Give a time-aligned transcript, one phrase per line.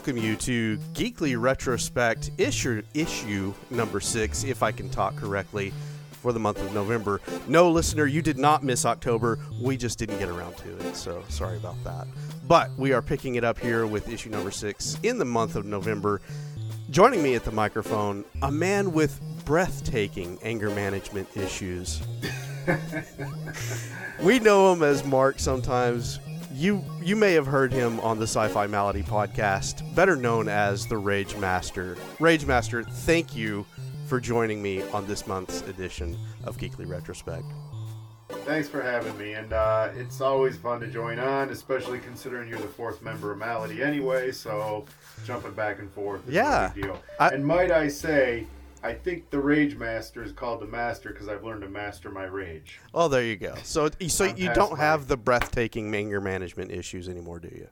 [0.00, 5.74] welcome you to Geekly Retrospect issue issue number six, if I can talk correctly,
[6.10, 7.20] for the month of November.
[7.46, 9.38] No, listener, you did not miss October.
[9.60, 12.06] We just didn't get around to it, so sorry about that.
[12.48, 15.66] But we are picking it up here with issue number six in the month of
[15.66, 16.22] November.
[16.88, 22.00] Joining me at the microphone, a man with breathtaking anger management issues.
[24.22, 26.20] we know him as Mark sometimes.
[26.60, 30.98] You you may have heard him on the Sci-Fi Malady podcast, better known as the
[30.98, 31.96] Rage Master.
[32.18, 33.64] Rage Master, thank you
[34.06, 37.46] for joining me on this month's edition of Geekly Retrospect.
[38.44, 42.58] Thanks for having me, and uh, it's always fun to join on, especially considering you're
[42.58, 44.30] the fourth member of Malady anyway.
[44.30, 44.84] So
[45.24, 46.72] jumping back and forth is Yeah.
[46.76, 47.02] no deal.
[47.18, 48.46] I- and might I say,
[48.82, 52.24] I think the Rage Master is called the Master because I've learned to master my
[52.24, 52.80] rage.
[52.94, 53.54] Oh, there you go.
[53.62, 57.68] So so I'm you don't have the breathtaking anger management issues anymore, do you?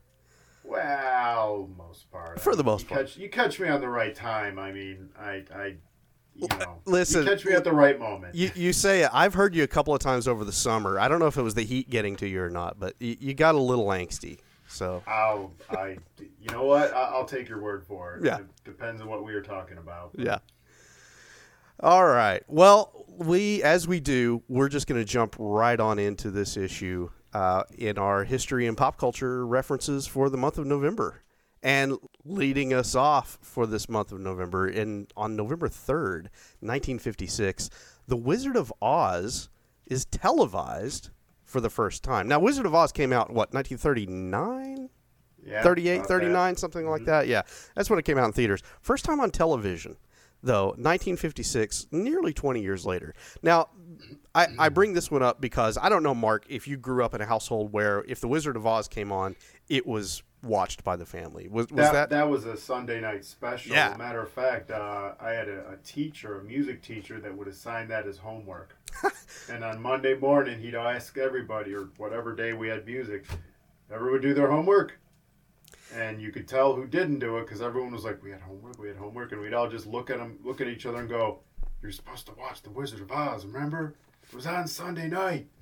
[0.64, 2.41] Well, most part.
[2.41, 3.06] For the most you part.
[3.06, 4.58] catch, you catch me on the right time.
[4.58, 5.74] I mean, I, I,
[6.34, 8.34] you know, listen, you catch me at the right moment.
[8.34, 9.11] You, you say it.
[9.12, 11.00] I've heard you a couple of times over the summer.
[11.00, 13.16] I don't know if it was the heat getting to you or not, but you,
[13.18, 14.38] you got a little angsty.
[14.68, 16.92] So I'll, I, you know what?
[16.92, 18.24] I, I'll take your word for it.
[18.27, 18.40] Yeah.
[18.40, 20.11] It depends on what we were talking about.
[20.18, 20.38] yeah.
[21.80, 22.42] All right.
[22.48, 27.10] Well, we as we do, we're just going to jump right on into this issue
[27.32, 31.22] uh, in our history and pop culture references for the month of November.
[31.62, 37.26] And leading us off for this month of November, in on November third, nineteen fifty
[37.26, 37.68] six,
[38.06, 39.48] The Wizard of Oz
[39.86, 41.10] is televised
[41.44, 42.28] for the first time.
[42.28, 44.88] Now, Wizard of Oz came out what nineteen thirty nine.
[45.44, 46.14] Yeah, 38, about that.
[46.14, 47.26] 39, something like that.
[47.26, 47.42] Yeah,
[47.74, 48.62] that's when it came out in theaters.
[48.80, 49.96] First time on television,
[50.42, 53.14] though, 1956, nearly 20 years later.
[53.42, 53.69] Now,
[54.34, 57.14] I, I bring this one up because I don't know, Mark, if you grew up
[57.14, 59.36] in a household where if The Wizard of Oz came on,
[59.69, 61.48] it was watched by the family.
[61.48, 62.11] Was, was that, that?
[62.11, 63.73] that was a Sunday night special.
[63.73, 63.96] Yeah.
[63.98, 67.89] Matter of fact, uh, I had a, a teacher, a music teacher, that would assign
[67.89, 68.77] that as homework.
[69.51, 73.24] and on Monday morning, he'd ask everybody, or whatever day we had music,
[73.92, 74.98] everyone do their homework.
[75.94, 78.78] And you could tell who didn't do it because everyone was like, "We had homework,
[78.78, 81.08] we had homework," and we'd all just look at them, look at each other, and
[81.08, 81.40] go,
[81.82, 83.94] "You're supposed to watch The Wizard of Oz, remember?
[84.28, 85.46] It was on Sunday night."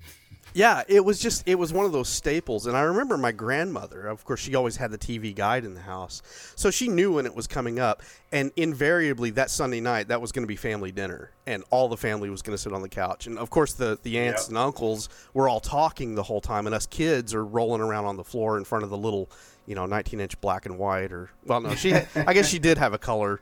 [0.53, 4.07] Yeah, it was just it was one of those staples, and I remember my grandmother.
[4.07, 6.21] Of course, she always had the TV guide in the house,
[6.55, 8.01] so she knew when it was coming up.
[8.31, 11.97] And invariably, that Sunday night, that was going to be family dinner, and all the
[11.97, 13.27] family was going to sit on the couch.
[13.27, 14.49] And of course, the the aunts Yep.
[14.49, 18.15] and uncles were all talking the whole time, and us kids are rolling around on
[18.15, 19.29] the floor in front of the little,
[19.67, 21.11] you know, 19 inch black and white.
[21.11, 23.39] Or well, no, she had, I guess she did have a color.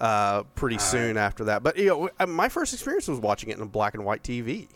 [0.00, 3.62] Uh, pretty soon after that, but you know, my first experience was watching it in
[3.62, 4.68] a black and white TV.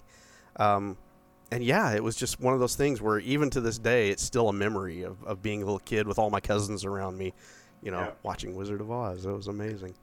[0.56, 0.96] Um,
[1.52, 4.22] and yeah, it was just one of those things where even to this day, it's
[4.24, 7.34] still a memory of, of being a little kid with all my cousins around me,
[7.84, 8.10] you know, Yeah.
[8.24, 9.24] watching Wizard of Oz.
[9.24, 9.94] It was amazing.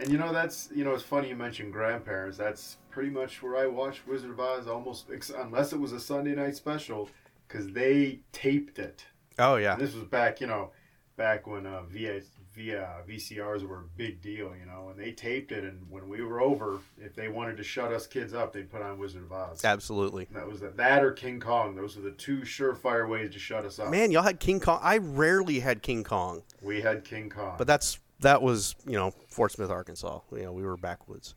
[0.00, 2.38] And you know that's you know it's funny you mentioned grandparents.
[2.38, 6.34] That's pretty much where I watched Wizard of Oz almost unless it was a Sunday
[6.34, 7.10] night special
[7.46, 9.04] because they taped it.
[9.38, 10.70] Oh yeah, this was back you know
[11.16, 12.20] back when uh, VA,
[12.54, 14.52] via VCRs were a big deal.
[14.58, 15.64] You know, and they taped it.
[15.64, 18.82] And when we were over, if they wanted to shut us kids up, they'd put
[18.82, 19.64] on Wizard of Oz.
[19.64, 20.26] absolutely.
[20.28, 21.74] And that was that, that or King Kong.
[21.74, 23.90] Those are the two surefire ways to shut us up.
[23.90, 24.78] Man, y'all had King Kong.
[24.82, 27.54] I rarely had King Kong, We had King Kong.
[27.58, 30.20] but that's that was you know Fort Smith, Arkansas.
[30.32, 31.34] You know, we were backwoods.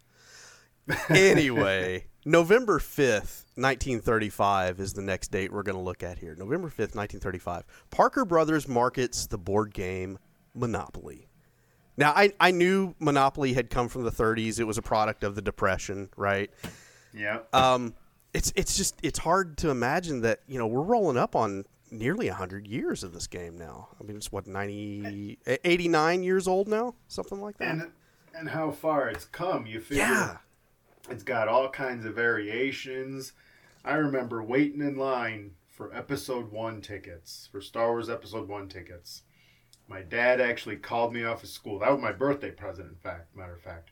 [1.10, 6.36] Anyway, November 5th, 1935 is the next date we're going to look at here.
[6.38, 7.64] November 5th, 1935.
[7.90, 10.20] Parker Brothers markets the board game
[10.54, 11.28] Monopoly.
[11.98, 14.60] Now, I, I knew Monopoly had come from the 30s.
[14.60, 16.52] It was a product of the Depression, right?
[17.14, 17.40] yeah.
[17.54, 17.96] Um,
[18.34, 22.28] it's it's just it's hard to imagine that you know we're rolling up on nearly
[22.28, 23.88] 100 years of this game now.
[24.00, 27.68] I mean, it's what 90 89 years old now, something like that.
[27.70, 27.92] and
[28.36, 29.66] and how far it's come.
[29.66, 30.38] You figure yeah.
[31.10, 33.34] It's got all kinds of variations.
[33.86, 39.24] I remember waiting in line for episode one tickets, for Star Wars episode one tickets.
[39.88, 41.80] My dad actually called me off of school.
[41.80, 43.92] That was my birthday present, in fact, matter of fact.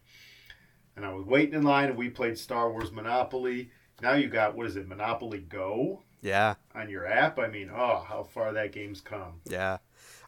[0.98, 3.70] And I was waiting in line and we played Star Wars Monopoly.
[4.02, 6.56] Now you got, what is it, Monopoly Go Yeah.
[6.74, 7.40] on your app?
[7.40, 9.40] I mean, oh, how far that game's come.
[9.46, 9.78] Yeah.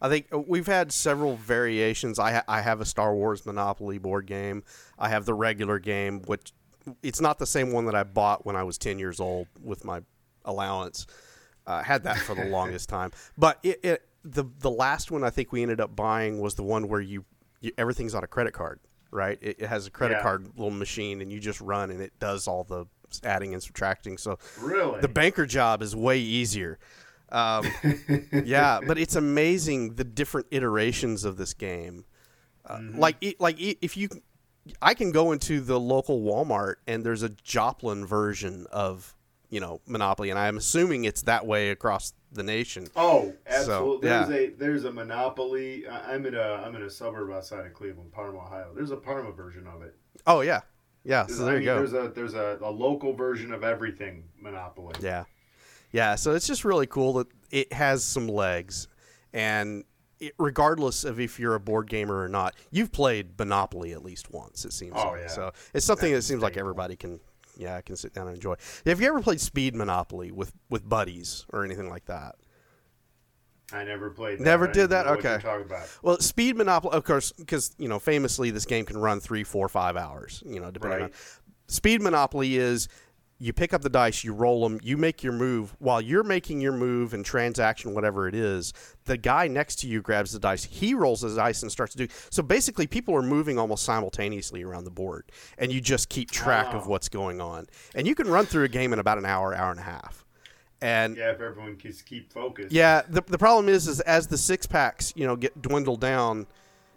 [0.02, 2.18] I think uh, we've had several variations.
[2.20, 4.64] I, ha- I have a Star Wars Monopoly board game.
[4.98, 6.54] I have the regular game, which
[7.04, 9.84] it's not the same one that I bought when I was 10 years old with
[9.86, 10.02] my
[10.46, 11.06] allowance.
[11.66, 13.12] I had that for the longest time.
[13.38, 16.64] But it, it, the, the last one I think we ended up buying was the
[16.64, 17.26] one where you,
[17.62, 18.80] you everything's on a credit card,
[19.12, 19.38] right?
[19.42, 20.22] It, it has a credit Yeah.
[20.24, 22.86] card little machine and you just run and it does all the
[23.24, 24.18] adding and subtracting.
[24.18, 25.02] So Really?
[25.02, 26.80] the banker job is way easier.
[27.30, 27.66] Um,
[28.46, 32.06] yeah, but it's amazing the different iterations of this game.
[32.66, 34.10] Uh, Like, i- like i- if you,
[34.82, 39.14] I can go into the local Walmart and there's a Joplin version of
[39.50, 42.88] you know Monopoly, and I'm assuming it's that way across the nation.
[42.96, 44.10] Oh, So, absolutely.
[44.10, 44.26] yeah.
[44.26, 45.88] there's a there's a Monopoly.
[45.88, 48.72] I'm in a I'm in a suburb outside of Cleveland, Parma, Ohio.
[48.76, 49.96] There's a Parma version of it.
[50.26, 50.62] Oh yeah,
[51.04, 51.24] yeah.
[51.24, 51.78] There's- So there I you go.
[51.78, 54.96] There's a there's a, a local version of everything Monopoly.
[55.02, 55.24] Yeah.
[55.94, 56.16] Yeah.
[56.16, 58.90] So it's just really cool that it has some legs.
[59.34, 59.86] And
[60.20, 64.32] it, regardless of if you're a board gamer or not, you've played Monopoly at least
[64.32, 65.22] once, it seems Oh, like.
[65.22, 65.28] yeah.
[65.28, 67.20] So it's something that seems like everybody can,
[67.56, 68.56] yeah, can sit down and enjoy.
[68.86, 72.36] Have you ever played Speed Monopoly with, with buddies or anything like that?
[73.74, 74.40] I never played.
[74.40, 74.44] That.
[74.46, 75.06] Never did that?
[75.06, 75.44] know what you're Okay.
[75.44, 75.90] talking about.
[76.02, 79.68] Well, Speed Monopoly, of course, because, you know, famously this game can run three, four,
[79.68, 81.12] five hours, you know, depending Right.
[81.12, 81.18] on.
[81.68, 82.88] Speed Monopoly is
[83.40, 85.76] you pick up the dice, you roll them, you make your move.
[85.80, 88.74] While you're making your move and transaction, whatever it is,
[89.06, 90.64] the guy next to you grabs the dice.
[90.64, 92.14] He rolls his dice and starts to do.
[92.32, 96.74] So basically, people are moving almost simultaneously around the board, and you just keep track
[96.74, 97.68] of what's going on.
[97.94, 100.26] And you can run through a game in about an hour, hour and a half.
[100.82, 102.72] And Yeah, if everyone can keep focused.
[102.72, 106.46] yeah, the, the problem is, is as the six packs, you know, get dwindled down,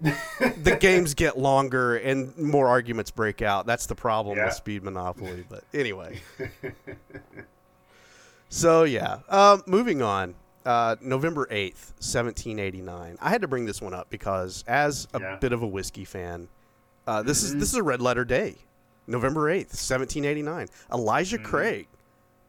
[0.00, 3.66] the games get longer and more arguments break out.
[3.66, 4.46] That's the problem Yeah.
[4.46, 5.44] with Speed Monopoly.
[5.48, 6.20] But anyway,
[8.48, 10.34] so yeah, um, moving on.
[10.64, 13.16] Uh, November eighth, seventeen eighty nine.
[13.20, 15.36] I had to bring this one up because, as a Yeah.
[15.36, 16.48] bit of a whiskey fan,
[17.06, 18.56] uh, this is this is a red letter day.
[19.06, 20.68] November eighth, seventeen eighty nine.
[20.92, 21.88] Elijah Craig,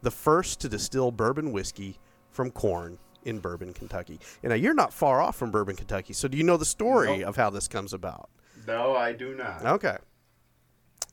[0.02, 1.98] the first to distill bourbon whiskey
[2.30, 4.18] from corn in Bourbon, Kentucky.
[4.42, 7.18] And now you're not far off from Bourbon, Kentucky, so do you know the story
[7.18, 7.28] Nope.
[7.28, 8.28] of how this comes about?
[8.66, 9.64] No, I do not.
[9.64, 9.96] Okay.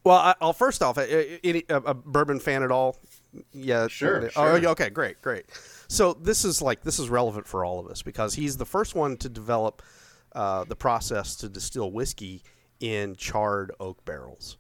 [0.04, 2.96] Well, I, I'll first off, a, any, a, a bourbon fan at all?
[3.52, 3.88] Yeah.
[3.88, 4.58] Sure, Oh, sure.
[4.58, 5.46] yeah, okay, great, great.
[5.88, 8.96] So this is like this is relevant for all of us because he's the first
[8.96, 9.82] one to develop
[10.34, 12.44] uh, the process to distill whiskey
[12.80, 14.58] in charred oak barrels.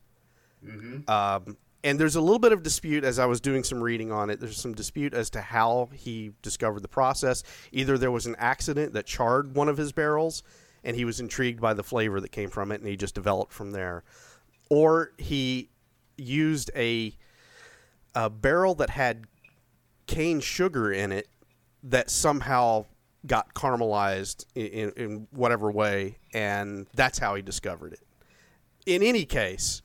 [0.65, 1.09] Mm-hmm.
[1.09, 4.29] Um, and there's a little bit of dispute as I was doing some reading on
[4.29, 4.39] it.
[4.39, 7.43] There's some dispute as to how he discovered the process.
[7.71, 10.43] Either there was an accident that charred one of his barrels,
[10.83, 13.53] and he was intrigued by the flavor that came from it, and he just developed
[13.53, 14.03] from there,
[14.69, 15.69] or he
[16.17, 17.15] used a
[18.15, 19.25] a barrel that had
[20.07, 21.29] cane sugar in it
[21.83, 22.85] that somehow
[23.25, 28.01] got caramelized in, in, in whatever way, and that's how he discovered it.
[28.85, 29.81] In any case,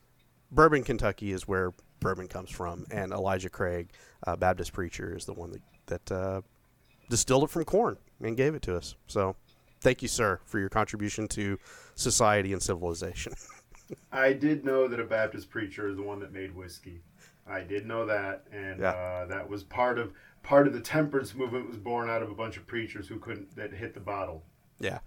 [0.51, 1.73] Bourbon, Kentucky is where
[2.05, 3.89] bourbon comes from, and Elijah Craig,
[4.27, 6.41] uh, Baptist preacher, is the one that that uh,
[7.11, 8.95] distilled it from corn and gave it to us.
[9.09, 9.35] So,
[9.81, 11.59] thank you, sir, for your contribution to
[11.97, 13.33] society and civilization.
[14.13, 17.03] I did know that a Baptist preacher is the one that made whiskey.
[17.47, 18.91] I did know that, and Yeah.
[18.91, 20.13] uh, that was part of
[20.43, 23.55] part of the temperance movement was born out of a bunch of preachers who couldn't
[23.57, 24.45] that hit the bottle.
[24.79, 24.99] yeah,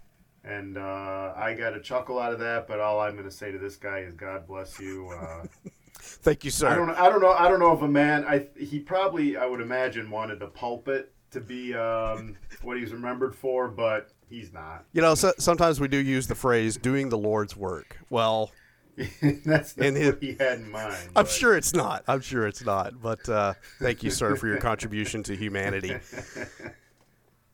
[0.44, 3.50] And uh, I got a chuckle out of that, but all I'm going to say
[3.52, 5.10] to this guy is, God bless you.
[5.10, 5.44] Uh,
[5.98, 6.68] thank you, sir.
[6.68, 9.46] I don't, I don't know, I don't know if a man, I he probably, I
[9.46, 14.84] would imagine, wanted the pulpit to be um, what he's remembered for, but he's not.
[14.92, 18.50] You know, so, sometimes we do use the phrase "doing the Lord's work." Well,
[19.44, 20.94] That's not his- what he had in mind.
[21.14, 22.04] I'm but- sure it's not.
[22.08, 23.00] I'm sure it's not.
[23.00, 25.96] But uh, thank you, sir, for your contribution to humanity.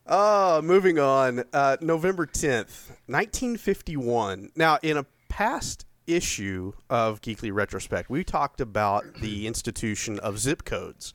[0.07, 1.45] Uh, moving on.
[1.53, 4.51] Uh, November 10th, 1951.
[4.55, 10.65] Now, in a past issue of Geekly Retrospect, we talked about the institution of zip
[10.65, 11.15] codes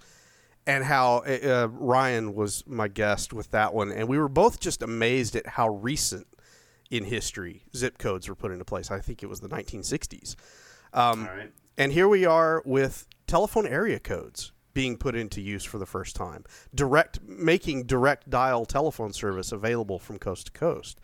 [0.65, 3.91] and how uh, Ryan was my guest with that one.
[3.91, 6.27] And we were both just amazed at how recent
[6.89, 8.91] in history zip codes were put into place.
[8.91, 10.35] I think it was the 1960s.
[10.93, 11.51] Um, right.
[11.77, 16.15] and here we are with telephone area codes being put into use for the first
[16.15, 16.43] time.
[16.73, 20.99] Direct making direct dial telephone service available from coast to coast.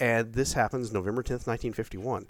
[0.00, 2.26] And this happens November 10th, 1951.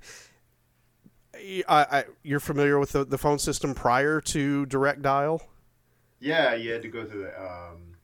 [1.68, 5.42] I, I, you're familiar with the, the phone system prior to direct dial?
[6.20, 7.96] Yeah, you had to go through the um,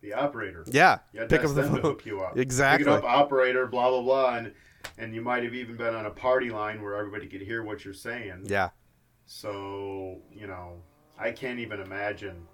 [0.00, 0.64] the operator.
[0.66, 0.98] Yeah.
[1.12, 1.80] You had Pick up the phone.
[1.80, 2.36] hook you up.
[2.36, 2.84] Exactly.
[2.84, 4.52] Pick it up, operator, blah blah blah, and
[4.98, 7.84] and you might have even been on a party line where everybody could hear what
[7.84, 8.42] you're saying.
[8.44, 8.70] Yeah.
[9.26, 10.82] So you know,
[11.18, 12.46] I can't even imagine.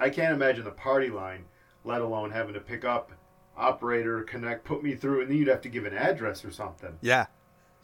[0.00, 1.44] I can't imagine the party line,
[1.84, 3.10] let alone having to pick up
[3.56, 6.96] operator, connect, put me through, and then you'd have to give an address or something.
[7.00, 7.26] Yeah.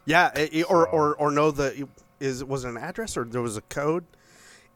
[0.05, 0.31] Yeah.
[0.35, 1.87] i- i- or, or, or know the
[2.19, 4.05] is was it an address or there was a code?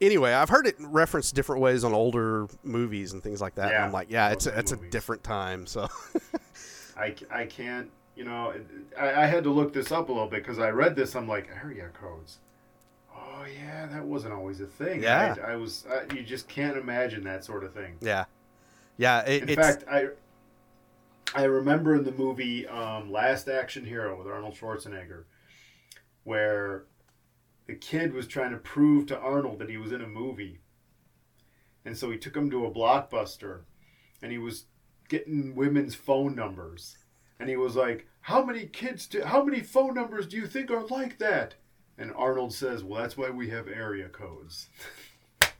[0.02, 3.72] Anyway, I've heard it referenced different ways on older movies and things like that.
[3.72, 5.68] Yeah, I'm like, yeah, it's a, it's a different time.
[5.68, 5.90] So
[6.98, 8.54] I, I can't, you know,
[8.98, 11.16] I, I had to look this up a little bit because I read this.
[11.16, 12.38] I'm like, area codes.
[13.14, 15.04] Oh yeah, that wasn't always a thing.
[15.04, 15.36] Yeah.
[15.46, 15.86] I, I was.
[15.90, 17.96] I, you just can't imagine that sort of thing.
[18.02, 18.26] yeah,
[18.98, 20.08] Yeah, it, In it's fact, I
[21.36, 25.26] I remember in the movie um, Last Action Hero with Arnold Schwarzenegger,
[26.24, 26.86] where
[27.68, 30.60] the kid was trying to prove to Arnold that he was in a movie,
[31.86, 33.62] and so he took him to a blockbuster,
[34.24, 34.66] and he was
[35.08, 36.98] getting women's phone numbers,
[37.40, 39.06] and he was like, "How many kids?
[39.06, 41.56] Do, how many phone numbers do you think are like that?"
[42.00, 44.70] And Arnold says, "Well, that's why we have area codes."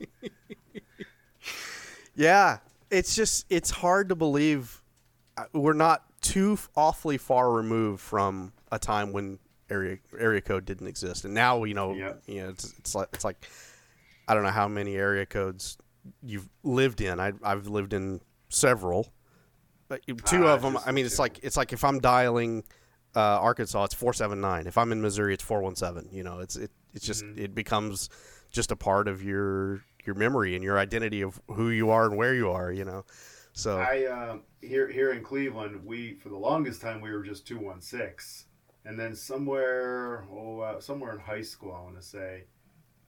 [2.16, 2.58] yeah,
[2.90, 4.79] it's just it's hard to believe
[5.52, 9.38] we're not too awfully far removed from a time when
[9.70, 12.14] area area code didn't exist, and now you know, Yeah.
[12.26, 13.46] you know, it's, it's like it's like
[14.28, 15.76] I don't know how many area codes
[16.22, 17.20] you've lived in.
[17.20, 19.12] I, I've lived in several.
[19.88, 20.78] But two Ah, of them.
[20.86, 21.22] I mean, it's two.
[21.22, 22.62] like it's like if I'm dialing
[23.16, 24.66] uh, Arkansas, it's four seven nine.
[24.68, 26.08] If I'm in Missouri, it's four one seven.
[26.12, 27.38] You know, it's it it's just Mhm.
[27.38, 28.08] it becomes
[28.50, 32.16] just a part of your your memory and your identity of who you are and
[32.16, 32.70] where you are.
[32.72, 33.04] You know,
[33.60, 37.46] so I uh, here here in Cleveland, we for the longest time we were just
[37.46, 38.46] two one six,
[38.84, 42.44] and then somewhere oh uh, somewhere in high school I want to say,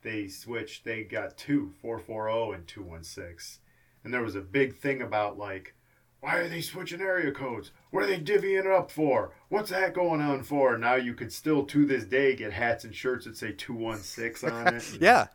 [0.02, 0.84] they switched.
[0.84, 3.60] They got two four four zero and two one six,
[4.04, 5.74] and there was a big thing about like.
[6.20, 7.72] Why are they switching area codes?
[7.90, 9.32] What are they divvying it up for?
[9.48, 10.78] What's that going on for?
[10.78, 14.74] Now you could still to this day get hats and shirts that say 216 on
[14.76, 14.98] it.
[15.00, 15.26] yeah,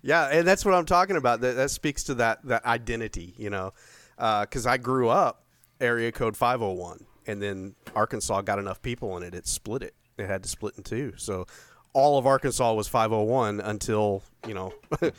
[0.00, 1.40] yeah, and that's what I'm talking about.
[1.40, 3.34] That that speaks to that that identity.
[3.36, 3.72] You know,
[4.16, 5.44] because I grew up
[5.80, 9.94] area code 501, and then Arkansas got enough people in it, it split it.
[10.18, 11.14] It had to split in two.
[11.16, 11.46] So
[11.92, 14.72] all of Arkansas was 501 until you know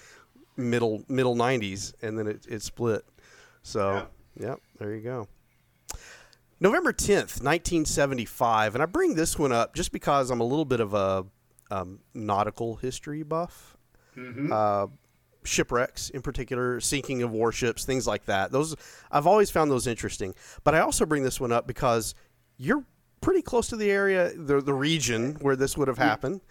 [0.58, 3.06] middle middle 90s, and then it, it split.
[3.64, 4.08] So
[4.40, 5.28] yep, there you go.
[6.60, 8.76] November 10th, 1975.
[8.76, 11.26] And I bring this one up just because I'm a little bit of a
[11.72, 13.76] um, nautical history buff.
[14.16, 14.52] Mhm.
[14.52, 14.88] Uh,
[15.46, 18.52] shipwrecks, in particular, sinking of warships, things like that.
[18.52, 18.76] Those
[19.12, 20.34] I've always found those interesting.
[20.64, 22.16] But I also bring this one up because
[22.58, 22.84] you're
[23.22, 26.42] pretty close to the area, the, the region where this would have happened.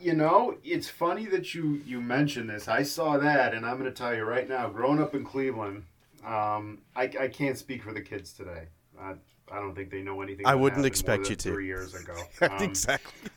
[0.00, 2.66] You know, it's funny that you you mentioned this.
[2.66, 4.68] I saw that, and I'm going to tell you right now.
[4.68, 5.84] Growing up in Cleveland,
[6.24, 8.64] um, I, I can't speak for the kids today.
[9.00, 9.14] I,
[9.52, 10.46] I don't think they know anything.
[10.46, 11.52] I wouldn't expect you to.
[11.52, 13.30] Three years ago, um, exactly.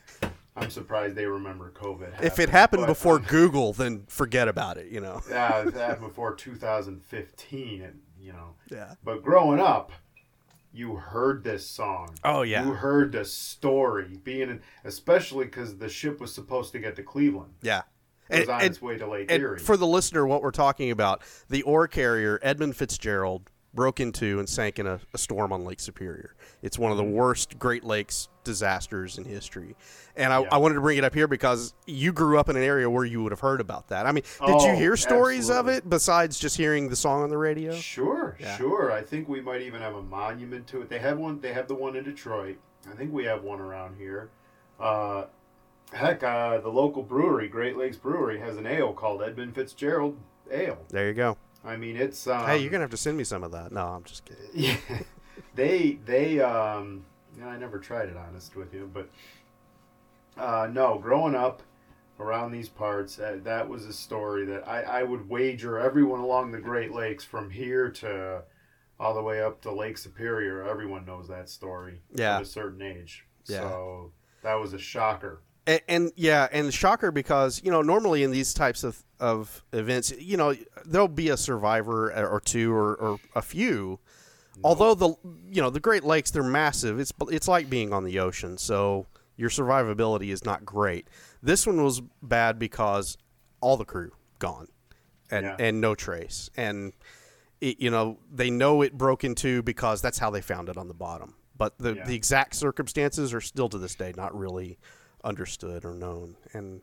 [0.58, 2.22] I'm surprised they remember COVID.
[2.22, 4.92] If it happened, happened but, before um, Google, then forget about it.
[4.92, 5.22] You know.
[5.30, 8.56] yeah, if it happened before 2015, and you know.
[8.72, 8.96] Yeah.
[9.04, 9.92] But growing up,
[10.74, 12.16] you heard this song.
[12.24, 12.66] Oh yeah.
[12.66, 17.04] You heard the story, being in, especially because the ship was supposed to get to
[17.04, 17.54] Cleveland.
[17.62, 17.84] Yeah.
[18.30, 19.60] It was And- on and- its way to Lake Erie.
[19.60, 24.50] for the listener, what we're talking about, the ore carrier Edmund Fitzgerald broke into and
[24.50, 26.36] sank in a, a storm on Lake Superior.
[26.64, 29.76] It's one of the worst Great Lakes disasters in history.
[30.16, 30.48] And I, Yeah.
[30.52, 33.06] I wanted to bring it up here because you grew up in an area where
[33.06, 34.08] you would have heard about that.
[34.08, 37.30] I mean, did you Oh, hear stories of it besides just hearing the song on
[37.30, 37.72] the radio?
[37.76, 38.58] Sure, Yeah.
[38.58, 38.92] sure.
[38.92, 40.90] I think we might even have a monument to it.
[40.90, 41.40] They have one.
[41.40, 42.58] They have the one in Detroit.
[42.92, 44.30] I think we have one around here.
[44.80, 45.26] Uh,
[45.94, 50.18] heck, uh, the local brewery, Great Lakes Brewery, has an ale called Edmund Fitzgerald
[50.50, 50.80] Ale.
[50.90, 51.37] There you go.
[51.68, 53.72] I mean, it's um, hey, you're going to have to send me some of that.
[53.72, 54.46] No, I'm just kidding.
[54.54, 54.78] Yeah,
[55.56, 57.06] they they um.
[57.36, 59.10] You know, I never tried it, honest with you, but
[60.42, 60.98] uh, no.
[60.98, 61.62] Growing up
[62.20, 66.52] around these parts, uh, that was a story that I, I would wager everyone along
[66.52, 68.42] the Great Lakes, from here to
[69.00, 72.02] all the way up to Lake Superior, everyone knows that story.
[72.14, 72.38] Yeah.
[72.38, 73.26] At a certain age.
[73.46, 73.62] Yeah.
[73.62, 75.42] So that was a shocker.
[75.66, 80.12] And, and yeah, and shocker because you know normally in these types of, of events,
[80.20, 80.56] you know
[80.86, 84.00] there'll be a survivor uh, or two or, or a few.
[84.64, 85.10] Although the
[85.52, 89.06] you know the Great Lakes they're massive, it's it's like being on the ocean, so
[89.36, 91.08] your survivability is not great.
[91.44, 93.18] This one was bad because
[93.62, 94.68] all the crew gone,
[95.30, 95.56] and Yeah.
[95.60, 96.94] and no trace, and
[97.62, 100.88] it, you know they know it broke into because that's how they found it on
[100.88, 101.36] the bottom.
[101.56, 102.06] But the Yeah.
[102.06, 104.80] the exact circumstances are still to this day not really
[105.24, 106.82] understood or known, and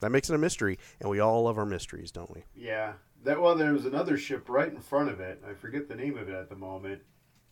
[0.00, 0.78] that makes it a mystery.
[1.00, 2.44] And we all love our mysteries, don't we?
[2.54, 2.94] Yeah.
[3.24, 5.42] That well, there was another ship right in front of it.
[5.48, 7.02] I forget the name of it at the moment.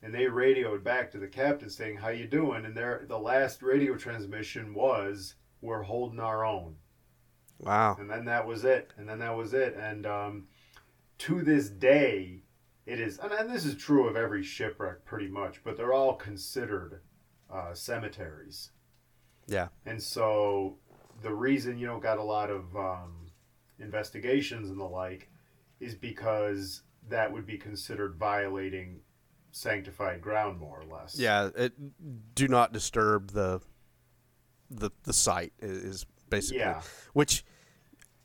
[0.03, 3.63] And they radioed back to the captain saying, "How you doing?" And their the last
[3.63, 6.77] radio transmission was, "We're holding our own."
[7.63, 7.97] Wow.
[7.99, 8.93] And then that was it.
[8.99, 9.77] And then that was it.
[9.77, 10.49] And um,
[11.19, 12.43] to this day,
[12.85, 13.19] it is.
[13.19, 15.63] And, and this is true of every shipwreck, pretty much.
[15.63, 17.01] But they're all considered
[17.51, 18.71] uh, cemeteries.
[19.47, 19.69] Yeah.
[19.87, 20.79] And so
[21.23, 23.13] the reason you don't got a lot of um,
[23.79, 25.31] investigations and the like
[25.81, 29.01] is because that would be considered violating
[29.51, 31.19] sanctified ground, more or less.
[31.19, 31.73] Yeah, it,
[32.35, 33.61] do not disturb the
[34.71, 36.81] the the site is basically Yeah.
[37.13, 37.45] which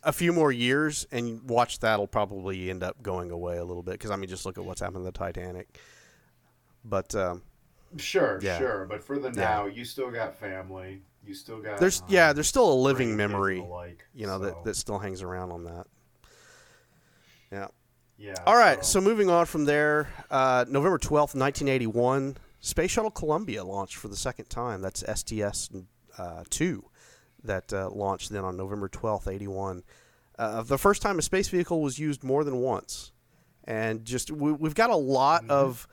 [0.03, 3.93] a few more years, and watch that'll probably end up going away a little bit.
[3.93, 5.77] Because I mean, just look at what's happened to the Titanic.
[6.85, 7.41] But um,
[7.97, 8.57] Sure, Yeah.
[8.59, 8.85] sure.
[8.85, 9.33] But for the Yeah.
[9.41, 11.01] now, you still got family.
[11.27, 11.79] You still got.
[11.79, 14.75] there's um, yeah, there's still a living memory, the like, you know, so, that that
[14.75, 15.85] still hangs around on that.
[17.51, 17.67] Yeah.
[18.19, 18.33] Yeah.
[18.47, 23.95] All right, so moving on from there, uh, November 12th, 1981, Space Shuttle Columbia launched
[23.97, 24.81] for the second time.
[24.81, 25.69] That's STS
[26.17, 26.83] uh, 2
[27.43, 29.83] that uh, launched then on November 12th, 81.
[30.39, 33.11] Uh, the first time a space vehicle was used more than once.
[33.65, 35.51] And just, we, we've got a lot Mm-hmm.
[35.51, 35.87] of.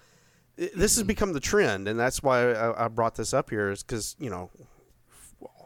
[0.57, 3.83] This has become the trend, and that's why I, I brought this up here, is
[3.83, 4.51] because, you know,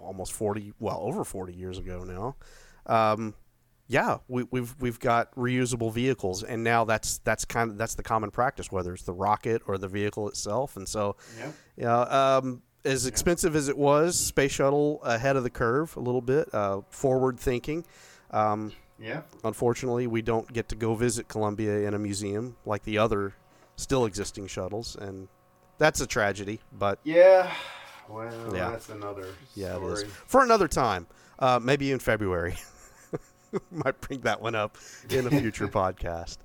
[0.08, 2.36] almost 40, well, over 40 years ago now.
[2.92, 3.34] Um,
[3.90, 8.02] yeah, we, we've we've got reusable vehicles, and now that's that's kind of that's the
[8.02, 10.76] common practice, whether it's the rocket or the vehicle itself.
[10.76, 11.16] And so,
[11.78, 16.20] yeah, um, as expensive as it was, space shuttle ahead of the curve a little
[16.20, 17.84] bit, uh, forward thinking.
[18.30, 19.22] Um, Yeah.
[19.44, 23.32] unfortunately, we don't get to go visit Columbia in a museum like the other
[23.76, 25.28] still existing shuttles, and
[25.78, 26.60] that's a tragedy.
[26.72, 27.50] But Yeah.
[28.08, 28.70] Well, Yeah.
[28.70, 29.92] that's another yeah, story.
[30.02, 31.06] it is for another time,
[31.38, 32.56] uh, maybe in February.
[33.70, 34.76] Might bring that one up
[35.10, 36.38] in a future podcast.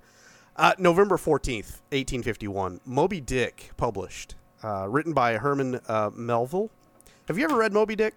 [0.55, 6.69] Uh, November 14th, 1851, Moby Dick published, uh, written by Herman uh, Melville.
[7.27, 8.13] Have you ever read Moby Dick?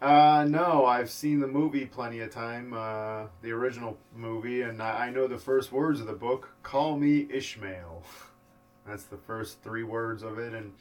[0.00, 5.06] Uh, no, I've seen the movie plenty of time, uh, the original movie, and I,
[5.06, 6.48] I know the first words of the book.
[6.62, 8.02] Call me Ishmael.
[8.86, 10.72] That's the first three words of it, and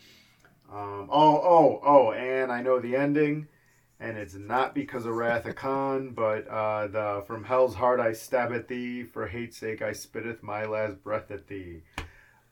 [0.72, 3.48] um, oh, oh, oh, and I know the ending,
[4.00, 8.14] and it's not because of Wrath of Khan, but uh, the from Hell's heart I
[8.14, 11.84] stab at thee, for hate's sake I spitteth my last breath at thee.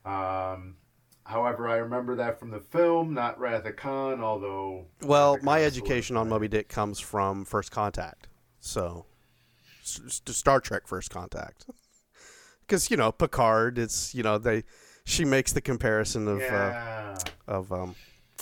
[0.06, 0.76] Um,
[1.26, 4.86] however, I remember that from the film, not Wrath of Khan, although.
[5.02, 6.30] Well, my Khan's sort of education on.
[6.30, 8.28] Moby Dick comes from First Contact.
[8.60, 9.06] So,
[9.84, 11.66] Star Trek First Contact.
[12.68, 14.64] Because, you know, Picard, it's, you know, they
[15.06, 17.18] she makes the comparison of uh, Yeah.
[17.48, 17.96] Of um,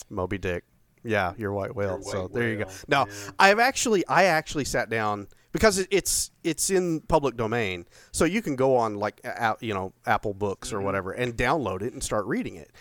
[0.09, 0.63] Moby Dick.
[1.03, 1.99] Yeah, your white whale.
[1.99, 2.69] Your so white there you go.
[2.87, 3.31] Now, yeah.
[3.37, 8.55] I've actually I actually sat down because it's it's in public domain, so you can
[8.55, 9.19] go on like
[9.59, 10.77] you know Apple Books Mm-hmm.
[10.77, 12.71] or whatever and download it and start reading it.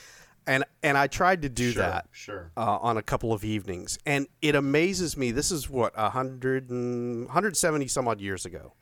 [0.46, 2.50] And and I tried to do sure, that Sure.
[2.56, 5.30] uh, on a couple of evenings, and it amazes me.
[5.32, 8.72] This is what a hundred and 170 some odd years ago.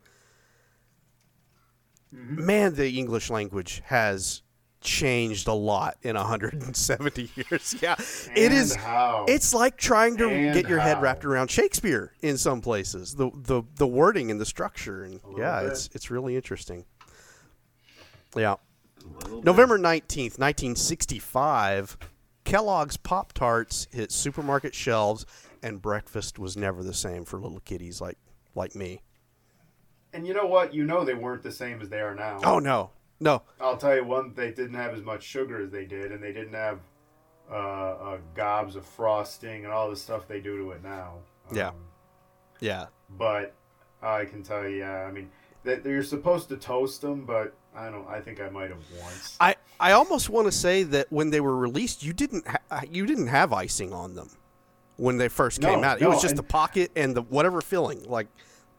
[2.15, 2.45] Mm-hmm.
[2.47, 4.43] Man, the English language has
[4.81, 7.75] changed a lot in 170 years.
[7.83, 8.75] Yeah, it And is.
[8.75, 9.25] how?
[9.29, 13.15] It's like trying to And get your head wrapped around Shakespeare in some places.
[13.15, 15.73] The the the wording and the structure, and yeah, bit.
[15.73, 16.85] it's it's really interesting.
[18.37, 18.57] Yeah.
[19.43, 21.97] November 19th, 1965,
[22.45, 25.25] Kellogg's Pop Tarts hit supermarket shelves,
[25.63, 28.19] and breakfast was never the same for little kiddies like
[28.55, 29.01] like me.
[30.13, 30.75] And you know what?
[30.75, 32.41] You know they weren't the same as they are now.
[32.45, 32.91] Oh no,
[33.21, 34.33] no, I'll tell you one.
[34.35, 36.81] They didn't have as much sugar as they did, and they didn't have
[37.51, 41.15] uh, uh, gobs of frosting and all the stuff they do to it now.
[41.53, 41.69] Yeah.
[41.69, 41.75] Um,
[42.61, 42.87] yeah,
[43.19, 43.55] But
[44.03, 45.07] I can tell you, yeah.
[45.07, 45.31] I mean,
[45.65, 48.07] that you're supposed to toast them, but I don't.
[48.09, 49.37] I think I might have once.
[49.41, 53.07] I I almost want to say that when they were released, you didn't ha- you
[53.07, 54.31] didn't have icing on them
[54.97, 56.01] when they first No, came out.
[56.01, 58.05] It no, was just the pocket and the whatever filling.
[58.09, 58.29] Like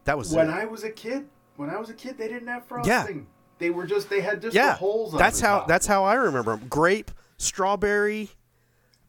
[0.04, 0.54] that was when it.
[0.54, 3.26] I was a kid, when I was a kid, they didn't have frosting.
[3.62, 4.10] They were just.
[4.10, 5.14] They had just yeah, the holes.
[5.14, 5.68] on that's how top.
[5.70, 6.68] that's how I remember them.
[6.68, 8.30] Grape, strawberry,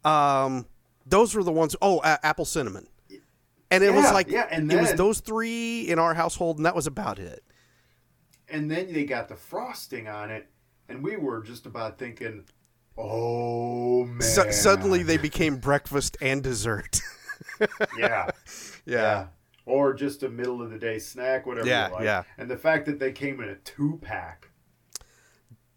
[0.04, 0.66] um,
[1.06, 1.74] those were the ones.
[1.82, 2.86] Oh, a- apple cinnamon,
[3.70, 6.66] and it was like yeah, and it was then- those three in our household, and
[6.66, 7.42] that was about it.
[8.48, 10.46] and then they got the frosting on it,
[10.88, 12.44] and we were just about thinking,
[12.98, 17.00] "Oh man!" Su- suddenly, they became breakfast and dessert.
[17.98, 18.28] yeah,
[18.84, 19.26] yeah.
[19.66, 21.66] Or just a middle of the day snack, whatever.
[21.68, 22.04] Yeah, you like.
[22.04, 22.22] yeah.
[22.38, 24.48] And the fact that they came in a two pack,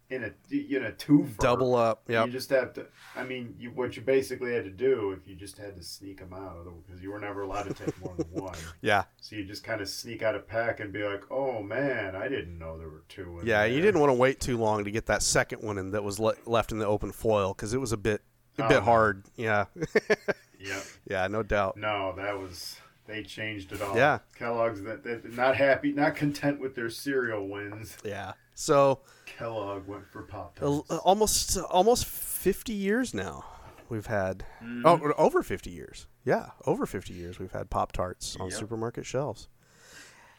[0.08, 2.02] in a in a two double up.
[2.08, 2.86] Yeah, You just have to.
[3.16, 6.18] I mean, you, what you basically had to do if you just had to sneak
[6.20, 8.54] them out because you were never allowed to take more than one.
[8.82, 12.14] Yeah, So you just kind of sneak out a pack and be like, "Oh man,
[12.14, 13.60] I didn't know there were two." In yeah.
[13.62, 13.68] there.
[13.68, 16.20] You didn't want to wait too long to get that second one in that was
[16.20, 18.22] le- left in the open foil because it was a bit
[18.58, 19.24] a Oh, bit hard.
[19.36, 19.64] Yeah,
[20.60, 20.82] Yep.
[21.10, 21.76] yeah, no doubt.
[21.76, 23.96] No, that was they changed it all.
[23.96, 24.18] Yeah.
[24.38, 27.96] Kellogg's that that not happy, not content with their cereal wins.
[28.04, 28.32] Yeah.
[28.54, 30.90] So Kellogg went for Pop uh, Tarts.
[31.04, 33.44] almost almost 50 years now
[33.88, 34.82] we've had Mm-hmm.
[34.86, 38.58] oh over 50 years yeah over 50 years we've had pop tarts on Yep.
[38.58, 39.48] supermarket shelves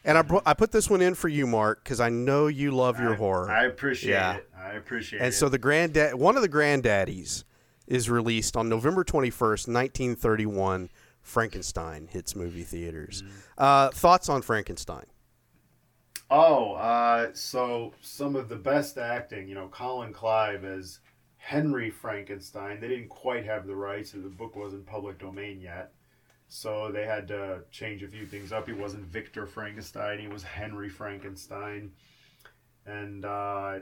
[0.04, 2.70] and I, bro- I put this one in for you mark because i know you
[2.72, 4.34] love your I, horror I appreciate Yeah.
[4.36, 4.50] it.
[4.58, 5.26] I appreciate and it.
[5.28, 7.44] And so the granddad one of the granddaddies
[7.86, 10.90] is released on november 21st 1931
[11.28, 13.30] frankenstein hits movie theaters Mm.
[13.58, 15.06] uh, thoughts on frankenstein
[16.30, 21.00] Oh, uh, so some of the best acting, you know, Colin Clive as
[21.38, 22.80] Henry Frankenstein.
[22.80, 25.94] They didn't quite have the rights, and the book wasn't public domain yet.
[26.48, 28.66] So they had to change a few things up.
[28.66, 31.92] He wasn't Victor Frankenstein, he was Henry Frankenstein.
[32.84, 33.78] And uh,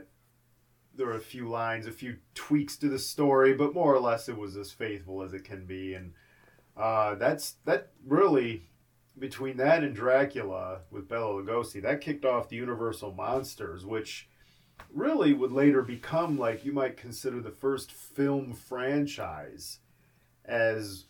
[0.95, 4.29] there were a few lines, a few tweaks to the story, but more or less
[4.29, 5.95] it was as faithful as it can be.
[5.95, 6.13] And
[6.77, 8.69] uh, that's that really
[9.17, 14.29] between that and Dracula with Bela Lugosi, that kicked off the Universal Monsters, which
[14.93, 19.79] really would later become like you might consider the first film franchise.
[20.45, 21.05] As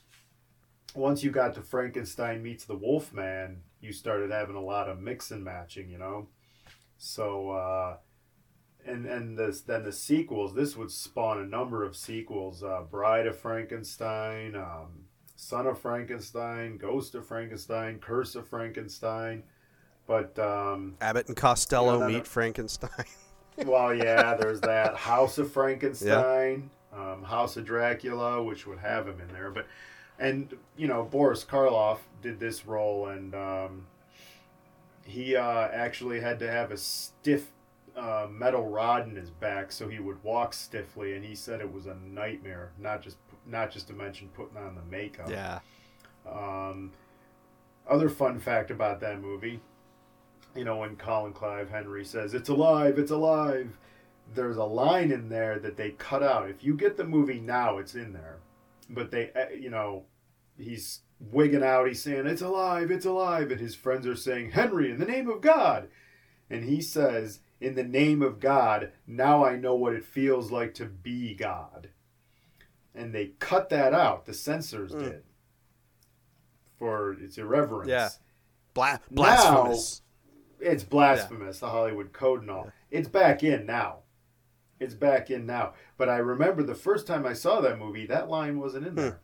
[0.95, 5.31] once you got to Frankenstein meets the Wolfman, you started having a lot of mix
[5.31, 6.29] and matching, you know.
[6.97, 7.97] So uh,
[8.85, 10.55] and and this then the sequels.
[10.55, 12.63] This would spawn a number of sequels.
[12.63, 14.55] Uh, Bride of Frankenstein.
[14.55, 15.06] Um,
[15.37, 19.43] Son of Frankenstein, Ghost of Frankenstein, Curse of Frankenstein.
[20.07, 23.05] But um, Abbott and Costello meet Frankenstein.
[23.65, 27.13] well, yeah, there's that House of Frankenstein, yeah.
[27.13, 29.51] um, House of Dracula, which would have him in there.
[29.51, 29.67] But
[30.17, 33.85] and you know Boris Karloff did this role, and um,
[35.03, 37.51] he uh, actually had to have a stiff
[37.95, 41.71] uh, metal rod in his back so he would walk stiffly, and he said it
[41.71, 43.17] was a nightmare, not just
[43.49, 45.29] not just to mention putting on the makeup.
[45.29, 45.59] Yeah.
[46.29, 46.91] Um,
[47.89, 49.61] other fun fact about that movie,
[50.55, 53.77] you know, when Colin Clive Henry says, It's alive, it's alive,
[54.33, 56.49] there's a line in there that they cut out.
[56.49, 58.39] If you get the movie now, it's in there.
[58.89, 60.05] But they, eh, you know,
[60.57, 63.51] he's wigging out, he's saying, It's alive, it's alive.
[63.51, 65.87] And his friends are saying, Henry, in the name of God.
[66.49, 70.73] And he says, In the name of God, now I know what it feels like
[70.75, 71.89] to be God
[72.97, 74.25] and they cut that out.
[74.25, 74.99] The censors mm.
[74.99, 75.23] did
[76.77, 77.89] for its irreverence.
[77.89, 78.09] Yeah,
[78.73, 80.01] Bla- blasphemous.
[80.59, 81.57] Now, it's blasphemous.
[81.57, 81.67] Yeah.
[81.67, 82.65] The Hollywood Code and all.
[82.65, 82.99] Yeah.
[82.99, 83.99] It's back in now.
[84.79, 85.73] It's back in now.
[85.97, 88.99] But I remember the first time I saw that movie, that line wasn't in hmm.
[88.99, 89.19] there.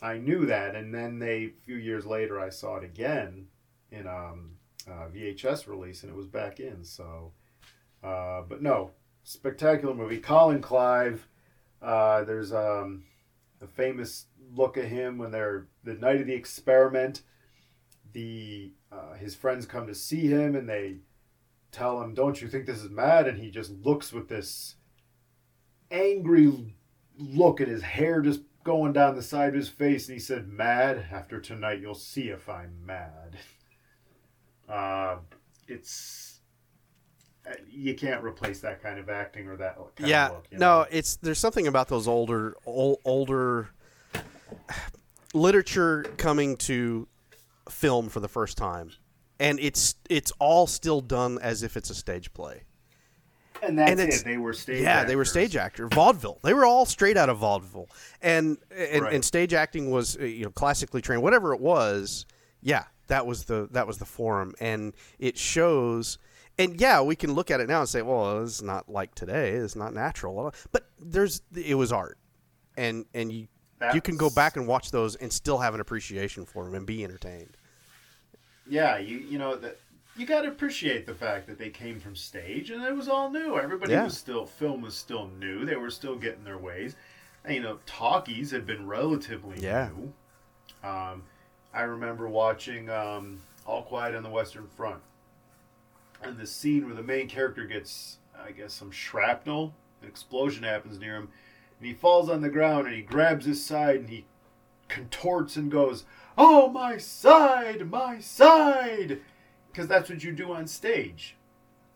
[0.00, 3.46] I knew that, and then they a few years later I saw it again
[3.92, 4.56] in um,
[4.88, 6.82] uh, VHS release, and it was back in.
[6.82, 7.32] So,
[8.02, 8.90] uh, but no,
[9.22, 10.18] spectacular movie.
[10.18, 11.28] Colin Clive
[11.82, 13.04] uh, there's um,
[13.58, 17.22] the famous look at him when they're the night of the experiment.
[18.12, 20.98] The uh, his friends come to see him and they
[21.70, 24.76] tell him, "Don't you think this is mad?" And he just looks with this
[25.90, 26.74] angry
[27.18, 30.48] look at his hair just going down the side of his face, and he said,
[30.48, 31.06] "Mad.
[31.10, 33.38] After tonight, you'll see if I'm mad."
[34.68, 35.16] Uh,
[35.66, 36.31] it's
[37.70, 40.46] you can't replace that kind of acting or that kind yeah, of look.
[40.50, 40.80] You know?
[40.80, 43.70] no, it's there's something about those older old, older
[45.34, 47.08] literature coming to
[47.68, 48.92] film for the first time,
[49.40, 52.62] and it's it's all still done as if it's a stage play.
[53.62, 54.24] And that's and it.
[54.24, 54.82] They were stage.
[54.82, 55.08] Yeah, actors.
[55.08, 56.38] they were stage actor vaudeville.
[56.42, 57.88] They were all straight out of vaudeville,
[58.20, 59.14] and and, right.
[59.14, 61.22] and stage acting was uh, you know classically trained.
[61.22, 62.26] Whatever it was,
[62.60, 66.18] yeah, that was the that was the form, and it shows
[66.62, 69.50] and yeah, we can look at it now and say, well, it's not like today.
[69.50, 70.54] It's not natural.
[70.70, 72.18] But there's it was art,
[72.76, 73.48] and and you
[73.78, 73.94] That's...
[73.94, 76.86] you can go back and watch those and still have an appreciation for them and
[76.86, 77.56] be entertained.
[78.68, 79.78] Yeah, you you know that
[80.16, 83.30] you got to appreciate the fact that they came from stage and it was all
[83.30, 83.58] new.
[83.58, 84.04] Everybody yeah.
[84.04, 85.64] was still film was still new.
[85.64, 86.96] They were still getting their ways.
[87.44, 89.88] And, you know, talkies had been relatively yeah.
[89.96, 90.12] new.
[90.88, 91.22] Um,
[91.74, 95.00] I remember watching um, All Quiet on the Western Front
[96.22, 99.74] and the scene where the main character gets, I guess, some shrapnel.
[100.02, 101.28] An explosion happens near him,
[101.78, 104.24] and he falls on the ground and he grabs his side and he
[104.88, 106.04] contorts and goes,
[106.36, 109.20] "Oh my side, my side,"
[109.70, 111.36] because that's what you do on stage.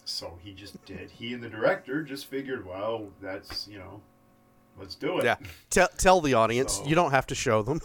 [0.04, 1.10] So he just did.
[1.10, 4.00] He and the director just figured, well, that's you know,
[4.78, 5.24] let's do it.
[5.24, 5.36] Yeah.
[5.70, 6.74] Tell tell the audience.
[6.74, 7.80] So, you don't have to show them.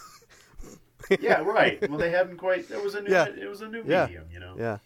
[1.20, 1.90] yeah, right.
[1.90, 2.70] Well, they haven't quite.
[2.70, 3.12] It was a new.
[3.12, 3.26] Yeah.
[3.26, 4.06] It was a new yeah.
[4.06, 4.56] medium, you know.
[4.58, 4.78] Yeah.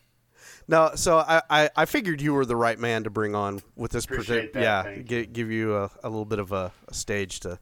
[0.67, 3.91] No, so I, I, I, figured you were the right man to bring on with
[3.91, 4.55] this project.
[4.55, 7.59] Yeah, give, give you a, a little bit of a, a stage to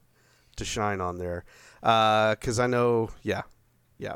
[0.55, 1.43] to shine on there,
[1.81, 3.41] because uh, I know, yeah,
[3.97, 4.15] yeah.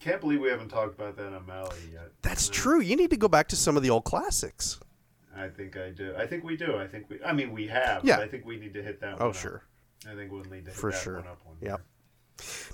[0.00, 2.10] Can't believe we haven't talked about that in Malady yet.
[2.22, 2.80] That's true.
[2.80, 4.80] You need to go back to some of the old classics.
[5.34, 6.14] I think I do.
[6.16, 6.76] I think we do.
[6.76, 7.22] I think we.
[7.24, 8.04] I mean, we have.
[8.04, 8.18] Yeah.
[8.18, 9.20] I think we need to hit that.
[9.20, 9.64] Oh, sure.
[10.04, 10.12] Up.
[10.12, 11.16] I think we'll need to for sure.
[11.16, 11.80] One up one yep.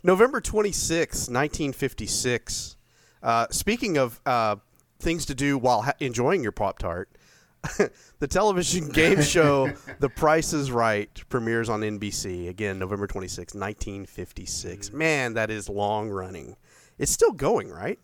[0.03, 2.77] November twenty sixth, nineteen fifty six.
[3.23, 4.57] Uh, speaking of uh,
[5.03, 7.11] things to do while ha- enjoying your Pop Tart.
[8.19, 14.89] the television game show The Price is Right premieres on NBC again November 26, 1956.
[14.89, 14.99] Mm-hmm.
[14.99, 16.57] Man, that is long running.
[16.99, 18.01] It's still going, right?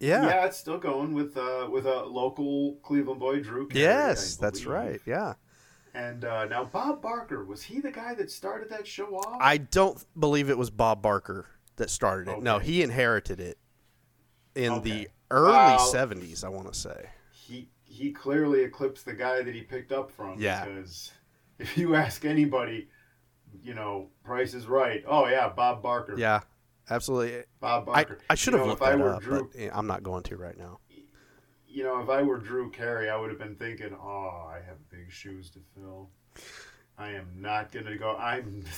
[0.00, 0.26] Yeah.
[0.26, 3.66] Yeah, it's still going with uh, with a local Cleveland boy, Drew.
[3.68, 5.00] Carey, yes, that's right.
[5.06, 5.34] Yeah.
[5.94, 9.38] And uh, now Bob Barker was he the guy that started that show off?
[9.40, 12.42] I don't believe it was Bob Barker that started it.
[12.42, 13.56] No, he inherited it
[14.54, 14.90] in Okay.
[14.90, 17.06] the early 70s, I want to say.
[17.30, 20.38] he he clearly eclipsed the guy that he picked up from.
[20.40, 20.64] Yeah.
[20.64, 21.12] Because
[21.58, 22.88] if you ask anybody,
[23.62, 25.02] you know, Price is right.
[25.06, 26.18] Oh yeah, Bob Barker.
[26.18, 26.40] Yeah.
[26.88, 27.42] Absolutely.
[27.60, 28.18] Bob I, Barker.
[28.30, 29.86] I should You have know, looked if I that were up, Drew, but eh, I'm
[29.88, 30.78] not going to right now.
[31.66, 34.88] you know, if I were Drew Carey, I would have been thinking, "Oh, I have
[34.90, 36.10] big shoes to fill.
[36.96, 38.16] I am not gonna go.
[38.16, 38.64] I'm."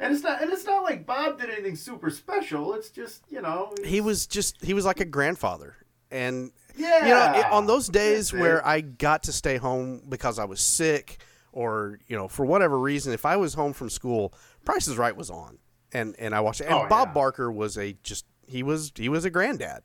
[0.00, 0.42] and it's not.
[0.42, 2.74] And it's not like Bob did anything super special.
[2.74, 5.76] It's just, you know, He was just he was like a grandfather.
[6.10, 7.02] And Yeah.
[7.04, 8.64] you know, it- on those days That's where it.
[8.66, 11.18] I got to stay home because I was sick
[11.52, 14.32] or, you know, for whatever reason, if I was home from school,
[14.64, 15.58] Price is Right was on.
[15.92, 16.64] And and I watched it.
[16.66, 17.14] And Oh, Bob yeah.
[17.14, 19.82] Barker was a just he was he was a granddad.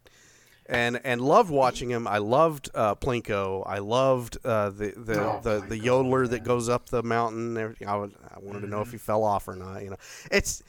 [0.66, 2.08] And and loved watching him.
[2.08, 3.64] I loved uh, Plinko.
[3.66, 7.58] I loved uh, the the, Oh, the, the yodeler that goes up the mountain.
[7.86, 9.84] I, would, I wanted to know if he fell off or not.
[9.84, 9.98] You know,
[10.32, 10.64] it's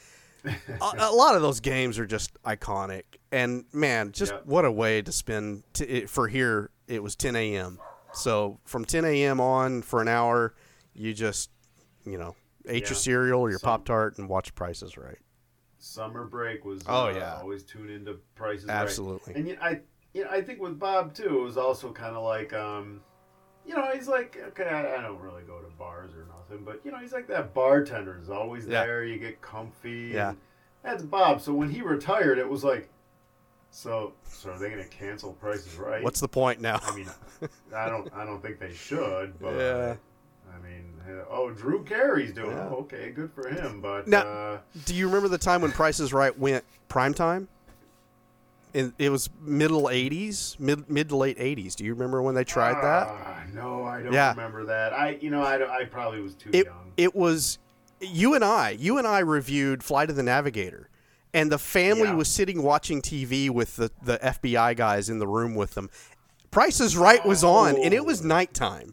[0.44, 0.50] a,
[0.98, 3.04] a lot of those games are just iconic.
[3.30, 4.46] And man, just Yep.
[4.46, 5.62] what a way to spend.
[5.74, 7.78] T- it, for here, it was 10 a.m.
[8.14, 9.40] So from 10 a.m.
[9.40, 10.54] on for an hour,
[10.92, 11.50] you just
[12.04, 12.34] you know
[12.66, 12.88] ate Yeah.
[12.88, 15.18] your cereal or your Some- pop tart and watched Prices Right.
[15.84, 16.82] Summer break was.
[16.88, 17.38] Oh, uh, yeah.
[17.40, 18.74] always tune into Prices Right.
[18.74, 19.34] Absolutely.
[19.34, 19.80] And you I,
[20.14, 23.00] you know, I think with Bob too, it was also kind of like, um,
[23.66, 26.80] you know, he's like, okay, I, I don't really go to bars or nothing, but
[26.84, 28.84] you know, he's like that bartender is always Yeah.
[28.84, 29.04] there.
[29.04, 30.10] You get comfy.
[30.14, 30.34] Yeah.
[30.82, 31.40] That's Bob.
[31.40, 32.88] So when he retired, it was like,
[33.70, 36.02] so, so are they going to cancel Prices Right?
[36.02, 36.78] What's the point now?
[36.82, 37.08] I mean,
[37.74, 39.54] I don't, I don't think they should, but.
[39.56, 39.96] Yeah.
[40.54, 42.66] I mean, uh, oh, Drew Carey's doing Yeah.
[42.68, 42.72] it.
[42.72, 43.80] Okay, good for him.
[43.80, 47.48] But Now- uh, Do you remember the time when Prices Right went prime time?
[48.72, 51.76] In, it was middle 80s, mid mid to late 80s.
[51.76, 53.06] Do you remember when they tried that?
[53.08, 54.30] ah, no, I don't Yeah.
[54.30, 54.92] remember that.
[54.92, 56.92] I, you know, I, I probably was too it young.
[56.96, 57.58] it was
[58.00, 58.70] you and I.
[58.70, 60.88] You and I reviewed Flight of the Navigator,
[61.32, 62.14] and the family Yeah.
[62.14, 65.88] was sitting watching TV with the the FBI guys in the room with them.
[66.50, 68.26] Price is Right was on, and it was Oh.
[68.26, 68.92] nighttime,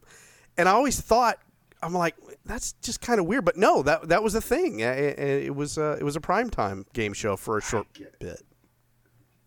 [0.59, 1.39] and I always thought
[1.83, 2.15] I'm like
[2.45, 4.79] that's just kind of weird, but no, that that was a thing.
[4.81, 7.87] It, it was uh, it was a primetime game show for a short
[8.19, 8.41] bit.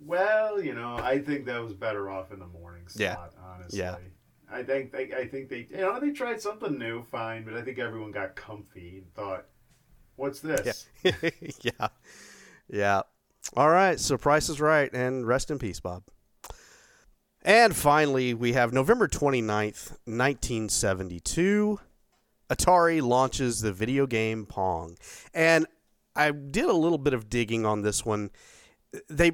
[0.00, 3.00] Well, you know, I think that was better off in the morning slot.
[3.00, 3.42] Yeah.
[3.42, 3.78] Honestly.
[3.78, 3.96] Yeah.
[4.52, 7.62] I think they, I think they, you know, they tried something new, fine, but I
[7.62, 9.46] think everyone got comfy and thought,
[10.16, 11.88] "What's this?" yeah,
[12.68, 13.02] yeah.
[13.56, 16.04] All right, so Price is Right, and rest in peace, Bob.
[17.42, 21.80] And finally, we have November 29th, 1972.
[22.50, 24.96] Atari launches the video game Pong.
[25.32, 25.66] And
[26.16, 28.30] I did a little bit of digging on this one.
[29.08, 29.32] They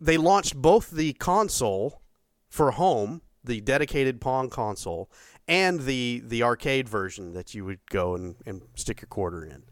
[0.00, 2.02] they launched both the console
[2.48, 5.10] for home, the dedicated Pong console,
[5.46, 9.64] and the the arcade version that you would go and, and stick your quarter in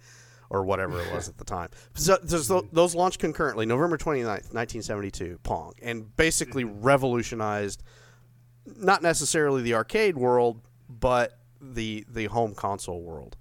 [0.50, 1.70] or whatever it was at the time.
[1.94, 6.82] So, so those launched concurrently, November 29th, 1972, Pong, and basically mm-hmm.
[6.82, 7.82] revolutionized
[8.76, 11.38] not necessarily the arcade world, but
[11.74, 13.36] the the home console world.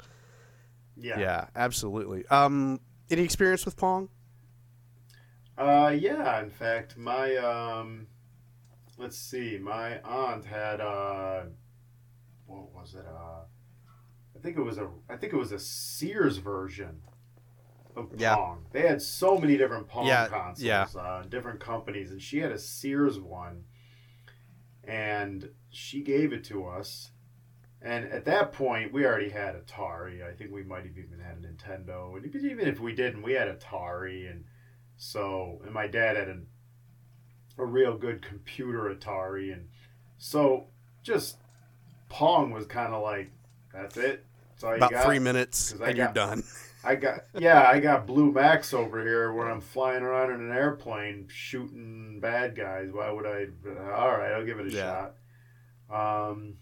[0.98, 1.20] Yeah.
[1.20, 2.26] Yeah, absolutely.
[2.28, 4.10] Um, any experience with Pong?
[5.58, 6.42] Uh, yeah.
[6.42, 8.08] In fact, my um,
[8.98, 11.44] let's see, my aunt had uh,
[12.48, 13.06] what was it?
[13.08, 13.44] Uh,
[14.36, 17.02] I think it was a, I think it was a Sears version
[17.96, 18.36] of Yeah.
[18.36, 18.66] Pong.
[18.72, 20.88] They had so many different Pong Yeah, consoles, yeah.
[20.98, 23.64] uh, different companies, and she had a Sears one,
[24.84, 27.12] and she gave it to us.
[27.86, 30.28] And at that point, we already had Atari.
[30.28, 32.18] I think we might have even had a Nintendo.
[32.18, 34.30] And even if we didn't, we had Atari.
[34.30, 34.46] And
[34.98, 36.48] so, and my dad had an,
[37.60, 39.54] a real good computer Atari.
[39.54, 39.68] And
[40.18, 40.66] so,
[41.04, 41.38] just
[42.10, 43.30] Pong was kind of like,
[43.72, 44.26] that's it.
[44.50, 45.06] That's all About got.
[45.06, 46.44] three minutes, and you're done.
[46.84, 50.52] I got yeah, I got Blue Max over here where I'm flying around in an
[50.52, 52.90] airplane shooting bad guys.
[52.92, 53.48] Why would I?
[53.92, 55.08] All right, I'll give it a Yeah.
[55.90, 56.30] shot.
[56.30, 56.58] Um,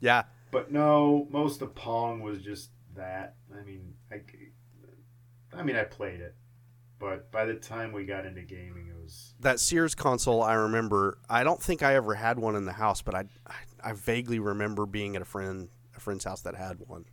[0.00, 3.36] Yeah, but no, most of Pong was just that.
[3.58, 4.20] I mean, I,
[5.56, 6.34] I mean, I played it,
[6.98, 11.18] but by the time we got into gaming, it was that Sears console, I remember.
[11.28, 14.38] I don't think I ever had one in the house, but I, I, I vaguely
[14.38, 17.06] remember being at a friend, a friend's house that had one.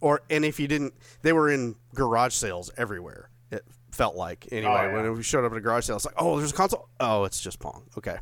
[0.00, 3.30] Or and if you didn't, they were in garage sales everywhere.
[3.50, 4.72] It felt like anyway.
[4.72, 4.92] Oh, yeah.
[4.92, 6.88] When we showed up at a garage sale, it's like, oh, there's a console.
[6.98, 7.84] Oh, it's just Pong.
[7.96, 8.18] Okay.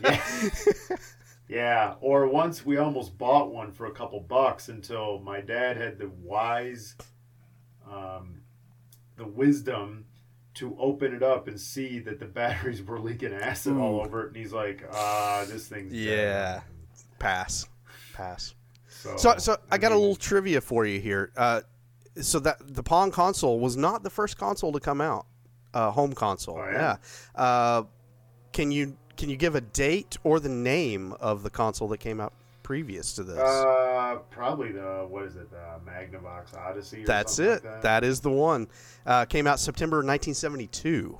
[0.00, 0.22] yeah.
[1.50, 1.94] yeah.
[2.00, 6.08] Or once we almost bought one for a couple bucks until my dad had the
[6.08, 6.94] wise,
[7.90, 8.42] um,
[9.16, 10.06] the wisdom
[10.54, 14.28] to open it up and see that the batteries were leaking acid all over it,
[14.28, 16.60] and he's like, "Ah, this thing's dead." Yeah.
[17.18, 17.68] Pass.
[18.14, 18.54] Pass.
[18.88, 21.32] So, So, so I got a little trivia for you here.
[21.36, 21.62] Uh,
[22.20, 25.26] so that the Pong console was not the first console to come out,
[25.74, 26.58] uh, home console.
[26.58, 26.96] Oh, yeah?
[27.34, 27.84] Uh,
[28.52, 32.20] can you can you give a date or the name of the console that came
[32.22, 33.38] out previous to this?
[33.38, 37.02] Uh, probably the what is it, the Magnavox Odyssey?
[37.02, 37.50] Or That's it.
[37.50, 37.82] Like that.
[37.82, 38.66] that is the one.
[39.04, 41.18] Uh, came out September 1972,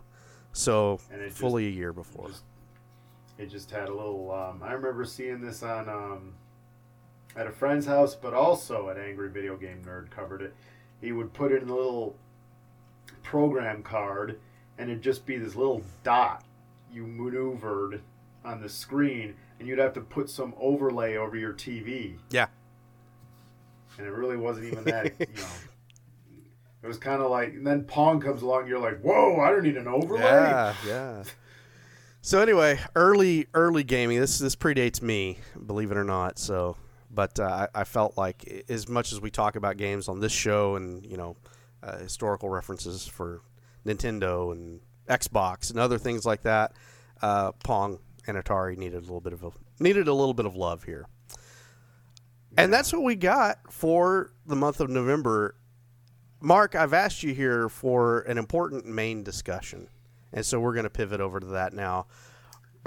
[0.54, 2.28] so it just- fully a year before.
[2.28, 2.44] just-
[3.36, 4.32] it just had a little.
[4.32, 6.32] Um, I remember seeing this on um,
[7.36, 10.54] at a friend's house, but also an Angry Video Game Nerd covered it.
[11.02, 12.16] He would put in a little
[13.22, 14.38] program card,
[14.78, 16.44] and it'd just be this little dot
[16.92, 18.02] you maneuvered
[18.44, 22.16] on the screen, and you'd have to put some overlay over your TV.
[22.30, 22.46] Yeah.
[23.98, 25.48] And it really wasn't even that, you know.
[26.82, 29.64] It was kind of like, and then Pong comes along, you're like, whoa, I don't
[29.64, 30.22] need an overlay.
[30.22, 31.22] Yeah, yeah.
[32.22, 34.20] So anyway, early early gaming.
[34.20, 36.38] This this predates me, believe it or not.
[36.38, 36.76] So,
[37.10, 40.32] but uh, I, I felt like as much as we talk about games on this
[40.32, 41.36] show and you know
[41.82, 43.40] uh, historical references for
[43.86, 46.72] Nintendo and Xbox and other things like that,
[47.20, 50.54] uh, Pong and Atari needed a little bit of a, needed a little bit of
[50.56, 51.06] love here.
[52.56, 55.56] And that's what we got for the month of November.
[56.40, 59.88] Mark, I've asked you here for an important main discussion.
[60.32, 62.06] And so we're going to pivot over to that now.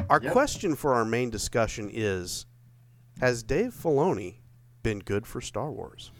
[0.09, 0.31] Our Yep.
[0.31, 2.45] question for our main discussion is
[3.19, 4.37] Has Dave Filoni
[4.81, 6.11] been good for Star Wars?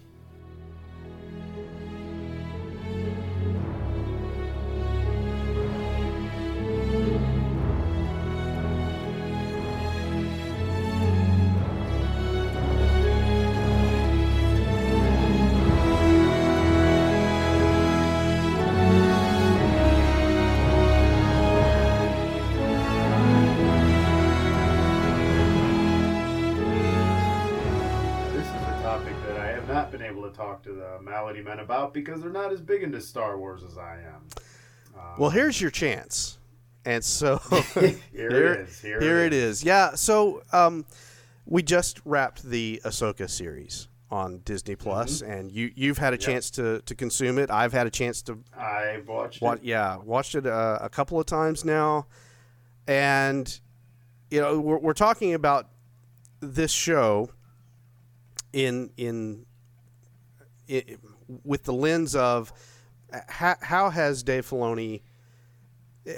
[31.34, 34.28] Malady men about because they're not as big into Star Wars as I am.
[34.96, 36.38] Um, Well, here's your chance.
[36.86, 37.38] And so
[37.74, 38.82] here, here- it is.
[38.82, 39.64] Here, Here it is.
[39.64, 39.96] Yeah.
[39.96, 40.86] So um,
[41.46, 46.20] we just wrapped the Ahsoka series on Disney Plus, and you you've had a Yep.
[46.20, 47.50] chance to, to consume it.
[47.50, 49.60] I've had a chance to I watched What?
[49.60, 49.64] it.
[49.66, 52.06] Yeah, watched it uh, a couple of times now,
[52.88, 53.60] and
[54.30, 55.70] you know we're, we're talking about
[56.42, 57.32] this show
[58.52, 59.46] in in
[60.70, 60.84] i
[61.44, 62.54] with the lens of
[63.28, 65.02] how, how has Dave Filoni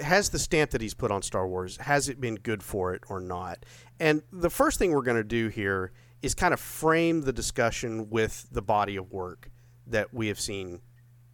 [0.02, 3.02] has the stamp that he's put on Star Wars has it been good for it
[3.08, 3.64] or not?
[4.00, 5.92] And the first thing we're going to do here
[6.22, 9.50] is kind of frame the discussion with the body of work
[9.86, 10.80] that we have seen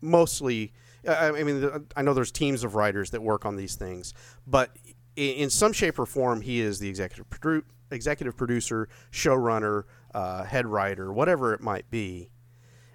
[0.01, 0.73] mostly
[1.07, 4.15] I I mean, I know there's teams of writers that work on these things,
[4.47, 4.77] but
[5.17, 7.27] in some shape or form, he is the executive
[7.91, 12.31] executive producer, showrunner, uh, head writer, whatever it might be.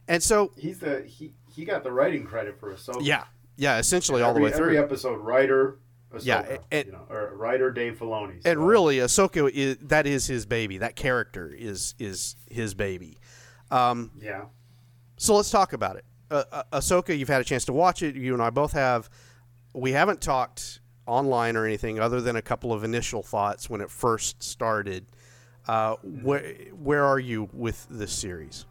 [0.07, 2.99] And so, He's the he he got the writing credit for Ahsoka.
[3.01, 3.25] yeah,
[3.57, 4.67] yeah, essentially all the way through.
[4.67, 5.79] Every episode, writer.
[6.13, 8.39] Ahsoka, Yeah, and- you know, or writer Dave Filoni.
[8.45, 10.77] and really, Ahsoka is that is his baby.
[10.77, 13.17] That character is is his baby.
[13.71, 14.45] Um, yeah,
[15.17, 16.05] So let's talk about it.
[16.31, 18.15] Uh, uh, Ahsoka, you've had a chance to watch it.
[18.15, 19.09] You and I both have.
[19.73, 23.89] We haven't talked online or anything other than a couple of initial thoughts when it
[23.91, 25.05] first started.
[25.67, 28.65] Uh, where where are you with this series?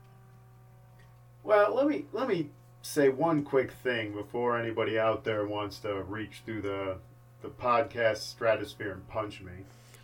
[1.46, 2.48] Well, let me let me
[2.82, 6.96] say one quick thing before anybody out there wants to reach through the
[7.40, 9.52] the podcast stratosphere and punch me.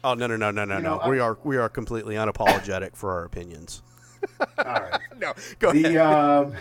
[0.05, 0.99] Oh no no no no no You no!
[0.99, 3.83] I- we are we are completely unapologetic for our opinions.
[4.41, 5.01] All right.
[5.19, 6.55] No, go the um,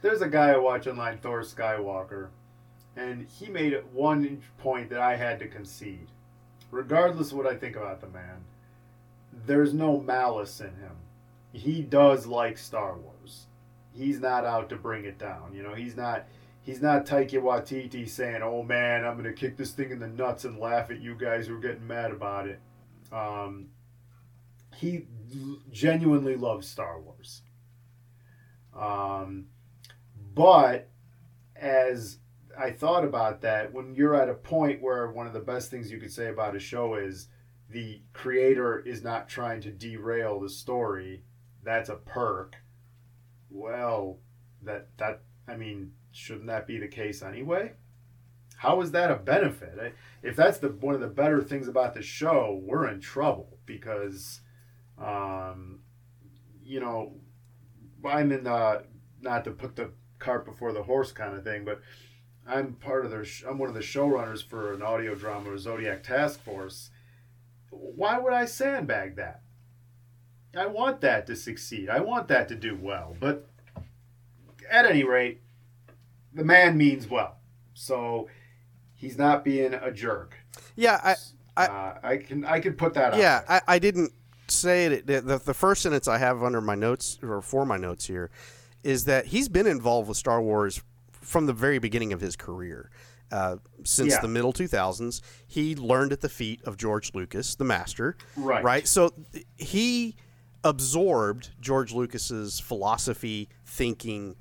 [0.00, 2.28] there's a guy I watch online, Thor Skywalker,
[2.96, 6.06] and he made one point that I had to concede.
[6.70, 8.44] Regardless of what I think about the man,
[9.46, 10.96] there's no malice in him.
[11.52, 13.19] He does like Star Wars.
[13.92, 15.54] He's not out to bring it down.
[15.54, 16.26] You know, he's not.
[16.62, 20.44] He's not Taika Waititi saying, "Oh man, I'm gonna kick this thing in the nuts
[20.44, 22.60] and laugh at you guys who are getting mad about it."
[23.10, 23.70] Um,
[24.76, 25.06] he
[25.70, 27.42] genuinely loves Star Wars.
[28.74, 29.46] Um,
[30.34, 30.88] but
[31.56, 32.18] as
[32.58, 35.90] I thought about that, when you're at a point where one of the best things
[35.90, 37.28] you could say about a show is
[37.68, 41.22] the creator is not trying to derail the story,
[41.62, 42.56] that's a perk.
[43.50, 44.18] Well,
[44.62, 47.72] that that I mean, shouldn't that be the case anyway?
[48.56, 49.94] How is that a benefit?
[50.22, 54.40] If that's the one of the better things about the show, we're in trouble because,
[54.98, 55.80] um,
[56.62, 57.14] you know,
[58.04, 58.84] I'm in the
[59.20, 61.80] not to put the cart before the horse kind of thing, but
[62.46, 63.24] I'm part of their.
[63.48, 66.90] I'm one of the showrunners for an audio drama, Zodiac Task Force.
[67.70, 69.42] Why would I sandbag that?
[70.56, 71.88] I want that to succeed.
[71.88, 73.16] I want that to do well.
[73.18, 73.48] But
[74.70, 75.40] at any rate,
[76.34, 77.36] the man means well.
[77.74, 78.28] So
[78.94, 80.34] he's not being a jerk.
[80.76, 81.14] Yeah, I,
[81.56, 83.16] I, uh, I can I can put that.
[83.16, 84.12] Yeah, I, I, didn't
[84.48, 85.06] say it.
[85.06, 88.30] The, the, the first sentence I have under my notes or for my notes here
[88.82, 90.82] is that he's been involved with Star Wars
[91.12, 92.90] from the very beginning of his career.
[93.30, 94.20] Uh, since yeah.
[94.20, 98.16] the middle 2000s, he learned at the feet of George Lucas, the master.
[98.36, 98.64] Right.
[98.64, 98.88] Right.
[98.88, 99.12] So
[99.56, 100.16] he
[100.64, 104.36] absorbed George Lucas's philosophy, thinking,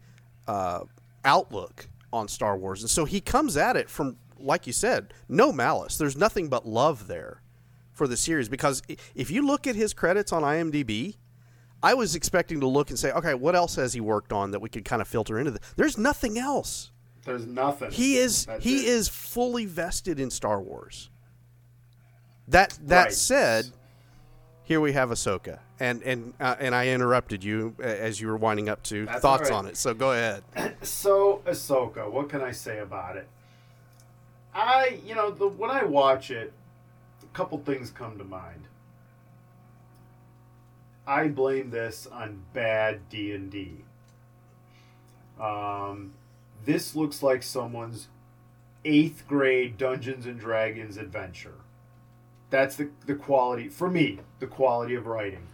[0.48, 0.82] uh,
[1.24, 5.52] outlook on Star Wars, and so he comes at it from, like you said, no
[5.52, 5.98] malice.
[5.98, 7.42] There's nothing but love there
[7.94, 8.82] for the series because
[9.14, 11.16] if you look at his credits on IMDb,
[11.82, 14.60] I was expecting to look and say, okay, what else has he worked on that
[14.60, 16.92] we could kind of filter into the There's nothing else.
[17.26, 17.92] There's nothing.
[17.92, 18.86] He is That's he it.
[18.86, 21.10] is fully vested in Star Wars.
[22.48, 23.14] That that right.
[23.14, 23.66] said,
[24.64, 28.70] here we have Ahsoka, and and uh, and I interrupted you as you were winding
[28.70, 29.58] up to That's thoughts right.
[29.58, 29.78] on it.
[29.78, 30.44] So go ahead.
[30.82, 33.28] So Ahsoka, what can I say about it?
[34.54, 36.54] I you know the when I watch it,
[37.22, 38.68] a couple things come to mind.
[41.06, 43.84] I blame this on bad D and D.
[45.40, 46.14] Um,
[46.66, 48.10] this looks like someone's
[48.86, 51.56] eighth grade Dungeons and Dragons adventure.
[52.50, 55.48] That's the, the quality, for me, the quality of writing.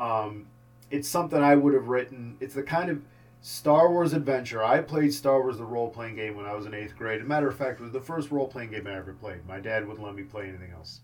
[0.00, 0.46] Um,
[0.90, 2.36] it's something I would have written.
[2.40, 3.02] It's the kind of
[3.42, 4.64] Star Wars adventure.
[4.64, 7.20] I played Star Wars, the role playing game, when I was in eighth grade.
[7.20, 9.46] As a matter of fact, it was the first role playing game I ever played.
[9.46, 11.00] My dad wouldn't let me play anything else.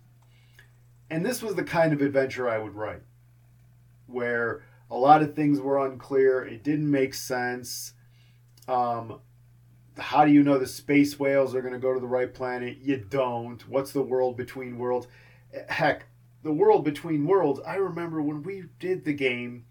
[1.11, 3.03] And this was the kind of adventure I would write,
[4.07, 6.45] where a lot of things were unclear.
[6.45, 7.93] It didn't make sense.
[8.67, 9.21] Um,
[9.99, 12.79] how do you know the space whales are going to go to the right planet?
[12.83, 13.67] You don't.
[13.69, 15.07] What's the world between worlds?
[15.69, 16.07] Heck,
[16.47, 17.61] the world between worlds.
[17.67, 19.65] I remember when we did the game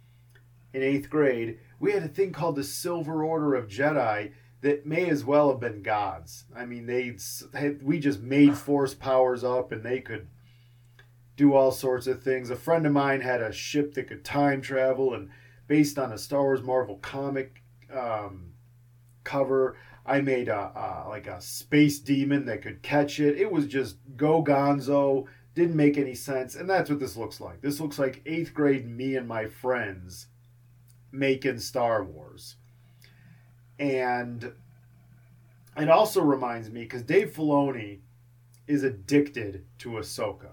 [0.73, 5.09] in eighth grade, we had a thing called the Silver Order of Jedi that may
[5.09, 6.43] as well have been gods.
[6.53, 7.15] I mean, they
[7.81, 10.27] we just made force powers up, and they could
[11.37, 12.49] do all sorts of things.
[12.49, 15.29] A friend of mine had a ship that could time travel, and
[15.67, 18.51] based on a Star Wars Marvel comic um,
[19.23, 23.37] cover, I made a, a, like a space demon that could catch it.
[23.37, 27.61] It was just go gonzo, didn't make any sense, and that's what this looks like.
[27.61, 30.27] This looks like eighth grade me and my friends
[31.11, 32.57] making Star Wars,
[33.79, 34.53] and
[35.77, 37.99] it also reminds me because Dave Filoni
[38.67, 40.49] is addicted to Ahsoka.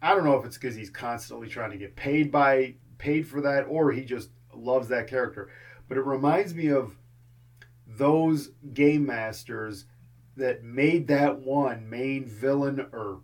[0.00, 3.40] I don't know if it's because he's constantly trying to get paid by paid for
[3.42, 5.50] that, or he just loves that character.
[5.88, 6.96] But it reminds me of
[7.86, 9.86] those game masters
[10.36, 13.20] that made that one main villain or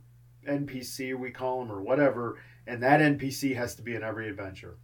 [0.49, 4.79] NPC we call them or whatever, and that NPC has to be in every adventure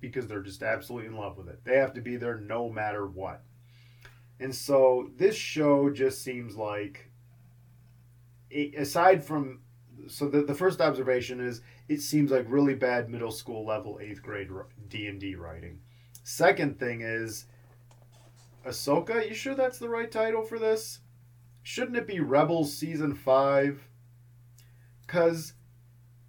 [0.00, 1.64] because they're just absolutely in love with it.
[1.64, 3.42] They have to be there no matter what.
[4.38, 7.10] And so this show just seems like
[8.78, 9.60] aside from
[10.08, 14.22] so the, the first observation is it seems like really bad middle school level 8th
[14.22, 14.50] grade
[14.88, 15.80] D&D writing.
[16.22, 17.46] Second thing is
[18.66, 21.00] Ahsoka, you sure that's the right title for this?
[21.62, 23.85] Shouldn't it be Rebels Season 5?
[25.06, 25.54] Because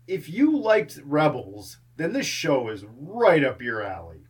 [0.08, 4.28] if you liked Rebels, then this show is right up your alley.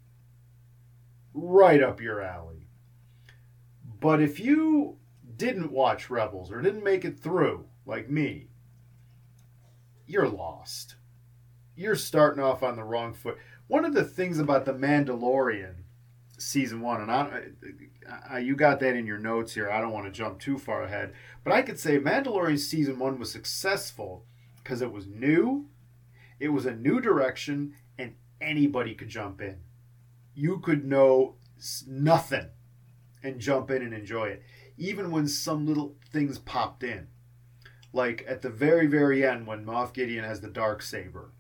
[1.34, 2.68] Right up your alley.
[4.00, 4.98] But if you
[5.36, 8.48] didn't watch Rebels or didn't make it through, like me,
[10.06, 10.96] you're lost.
[11.76, 13.38] You're starting off on the wrong foot.
[13.68, 15.76] One of the things about The Mandalorian
[16.40, 17.42] season one, and I,
[18.30, 19.70] I, you got that in your notes here.
[19.70, 23.20] I don't want to jump too far ahead, but I could say Mandalorian season one
[23.20, 24.26] was successful
[24.68, 25.66] because it was new,
[26.42, 29.56] it was a new direction, and anybody could jump in.
[30.36, 31.36] You could know
[31.88, 32.48] nothing
[33.24, 34.44] and jump in and enjoy it,
[34.78, 37.08] even when some little things popped in.
[37.94, 41.32] Like at the very, very end when Moff Gideon has the dark saber.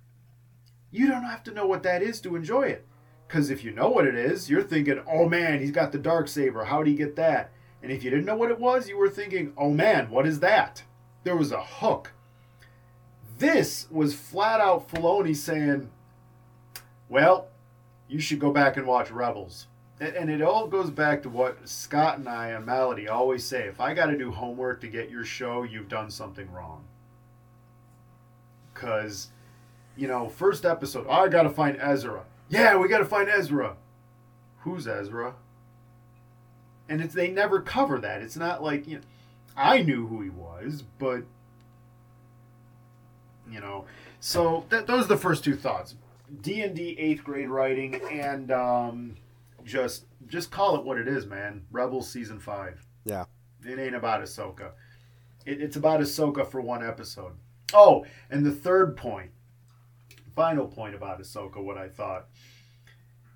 [0.89, 2.87] You don't have to know what that is to enjoy it
[3.27, 6.29] because if you know what it is, you're thinking, oh man, he's got the dark
[6.29, 6.63] saber.
[6.63, 7.51] How'd he get that?
[7.83, 10.39] And if you didn't know what it was, you were thinking, oh man, what is
[10.39, 10.81] that?
[11.25, 12.13] There was a hook.
[13.37, 15.89] This was flat out Filoni saying,
[17.09, 17.47] well,
[18.07, 19.67] you should go back and watch Rebels.
[19.99, 23.79] And it all goes back to what Scott and I and Malady always say if
[23.79, 26.83] I got to do homework to get your show, you've done something wrong.
[28.73, 29.29] Because,
[29.95, 32.25] you know, first episode, I got to find Ezra.
[32.47, 33.75] Yeah, we got to find Ezra.
[34.59, 35.33] Who's Ezra?
[36.89, 38.21] and it's they never cover that.
[38.21, 39.01] It's not like you know,
[39.55, 41.23] I knew who he was, but
[43.51, 43.85] you know.
[44.19, 45.95] So that, those are the first two thoughts:
[46.41, 49.15] D and D eighth grade writing, and um,
[49.63, 51.65] just just call it what it is, man.
[51.71, 52.85] Rebels season five.
[53.05, 53.25] Yeah.
[53.65, 54.71] It ain't about Ahsoka.
[55.45, 57.33] It, it's about Ahsoka for one episode.
[57.73, 59.31] Oh, and the third point,
[60.35, 62.27] final point about Ahsoka, what I thought.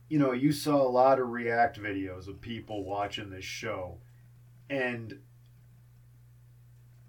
[0.07, 3.97] You know, you saw a lot of react videos of people watching this show,
[4.69, 5.19] and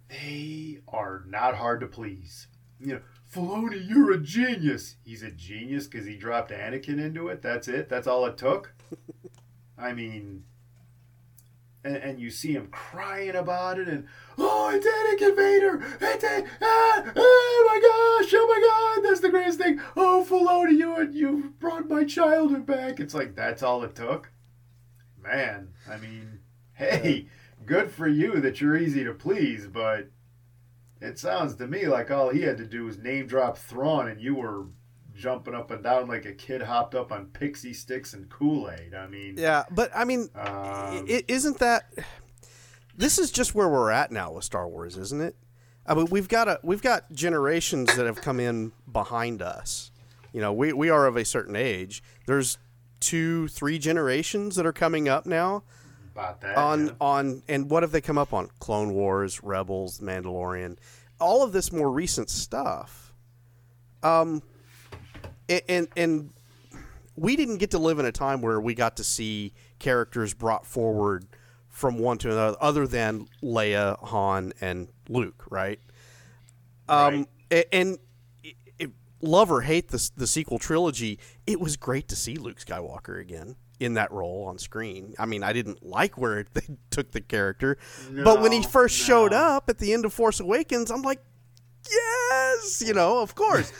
[0.08, 2.46] they are not hard to please.
[2.82, 3.00] You know,
[3.32, 4.96] Filoni, you're a genius.
[5.04, 7.40] He's a genius because he dropped Anakin into it.
[7.42, 7.88] That's it.
[7.88, 8.74] That's all it took.
[9.78, 10.44] I mean,
[11.84, 14.06] and, and you see him crying about it, and
[14.38, 15.82] oh, it's Anakin Vader!
[16.00, 18.34] It's a, ah, oh my gosh!
[18.34, 19.08] Oh my God!
[19.08, 19.80] That's the greatest thing!
[19.96, 23.00] Oh, Filoni, you you brought my childhood back.
[23.00, 24.30] It's like that's all it took.
[25.20, 26.40] Man, I mean,
[26.74, 27.26] hey,
[27.64, 30.08] good for you that you're easy to please, but
[31.02, 34.20] it sounds to me like all he had to do was name drop Thrawn, and
[34.20, 34.66] you were
[35.14, 38.94] jumping up and down like a kid hopped up on pixie sticks and Kool Aid.
[38.94, 41.92] I mean, Yeah, but I mean, um, i isn't that?
[42.96, 45.34] This is just where we're at now with Star Wars, isn't it?
[45.86, 49.90] I mean, we've got a we've got generations that have come in behind us.
[50.32, 52.02] You know, we we are of a certain age.
[52.26, 52.58] There's
[53.00, 55.64] two, three generations that are coming up now
[56.14, 56.56] about that.
[56.56, 56.92] on yeah.
[57.00, 58.48] on and what have they come up on?
[58.60, 60.76] Clone Wars, Rebels, Mandalorian,
[61.20, 63.12] all of this more recent stuff.
[64.02, 64.42] Um,
[65.48, 66.30] a- and and
[67.16, 70.66] we didn't get to live in a time where we got to see characters brought
[70.66, 71.26] forward
[71.68, 75.80] from one to another, other than Leia, Han, and Luke, right?
[76.88, 77.98] Um, a- and
[79.20, 83.56] love or hate the the sequel trilogy, it was great to see Luke Skywalker again
[83.82, 85.14] in that role on screen.
[85.18, 87.78] I mean, I didn't like where they took the character,
[88.24, 89.06] but when he first no.
[89.06, 91.20] showed up at the end of Force Awakens, I'm like,
[91.90, 93.72] yes, you know, of course.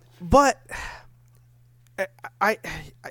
[0.20, 0.60] but
[1.98, 2.06] I,
[2.40, 2.58] I,
[3.04, 3.10] I-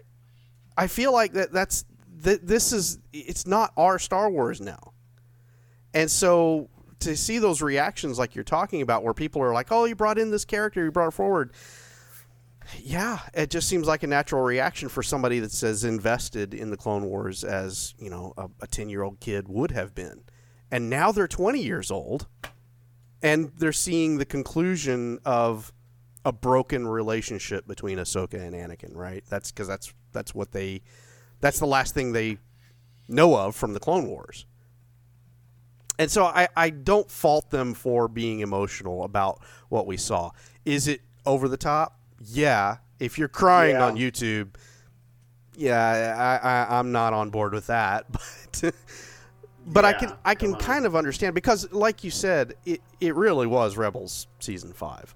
[0.80, 1.86] I feel like that that's
[2.20, 4.93] that this is it's not our Star Wars now,
[5.93, 6.70] and so
[7.00, 10.20] to see those reactions like you're talking about, where people are like, "Oh, you brought
[10.20, 11.52] in this character, you brought it forward."
[12.76, 16.78] Yeah, it just seems like a natural reaction for somebody that's as invested in the
[16.78, 20.24] Clone Wars as you know a ten year old kid would have been,
[20.72, 22.28] and now they're twenty years old,
[23.22, 25.72] and they're seeing the conclusion of
[26.26, 28.95] a broken relationship between Ahsoka and Anakin.
[28.95, 29.24] Right?
[29.30, 30.82] That's because that's that's what they
[31.39, 32.38] that's the last thing they
[33.07, 34.45] know of from the Clone Wars.
[35.99, 40.32] And so I, I don't fault them for being emotional about what we saw.
[40.63, 41.97] Is it over the top?
[42.26, 42.78] Yeah.
[42.99, 43.86] If you're crying Yeah.
[43.86, 44.49] on YouTube,
[45.55, 48.05] yeah, I, I, I'm not on board with that.
[48.61, 48.74] But
[49.68, 53.45] but I can I can kind of understand because, like you said, it, it really
[53.47, 55.13] was Rebels season five.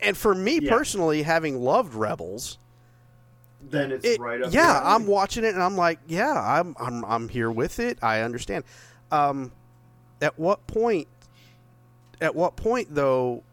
[0.00, 0.70] And for me Yeah.
[0.72, 2.58] personally, having loved Rebels,
[3.70, 4.52] then it's it- right up.
[4.52, 4.80] yeah.
[4.82, 7.98] I'm watching it and I'm like, yeah, I'm I'm I'm here with it.
[8.02, 8.64] I understand.
[9.12, 9.52] Um,
[10.20, 11.06] at what point?
[12.20, 13.44] At what point though?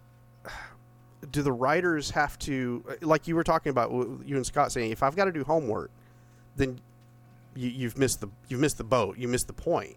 [1.32, 5.04] Do the writers have to, like you were talking about, you and Scott saying, if
[5.04, 5.92] I've got to do homework,
[6.56, 6.80] then
[7.56, 9.18] you, you've missed the you've missed the boat.
[9.18, 9.96] You missed the point.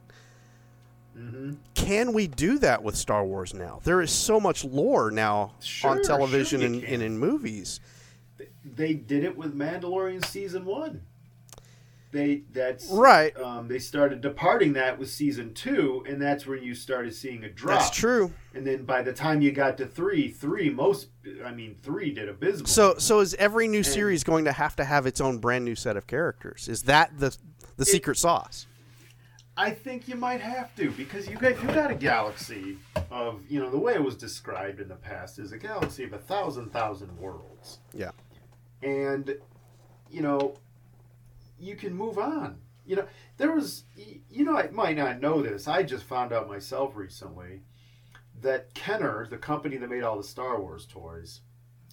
[1.15, 3.81] hmm Can we do that with Star Wars now?
[3.85, 7.81] There is so much lore now Sure, on television sure and, and in movies.
[8.65, 11.03] They did it with Mandalorian season one.
[12.17, 13.39] They that's Right.
[13.39, 17.51] Um, they started departing that with season two, and that's where you started seeing a
[17.51, 17.81] drop.
[17.81, 18.33] That's true.
[18.55, 21.09] And then by the time you got to three, three most,
[21.45, 22.67] I mean, three did abysmal.
[22.69, 25.67] So, so is every new And- series going to have to have its own brand
[25.67, 26.69] new set of characters?
[26.69, 27.37] Is that the
[27.77, 28.67] the secret sauce?
[29.59, 32.79] I think you might have to because you got you got a galaxy
[33.11, 36.15] of you know the way it was described in the past is a galaxy of
[36.15, 38.13] a thousand thousand worlds, Yeah.
[38.83, 39.37] and
[40.11, 40.55] you know
[41.59, 42.59] you can move on.
[42.85, 43.85] You know there was
[44.31, 45.67] you know I might not know this.
[45.67, 47.63] I just found out myself recently
[48.41, 51.41] that Kenner, the company that made all the Star Wars toys,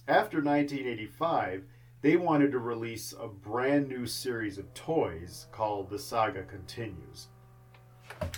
[0.06, 1.64] after 1985,
[2.02, 7.28] they wanted to release a brand new series of toys called The Saga Continues.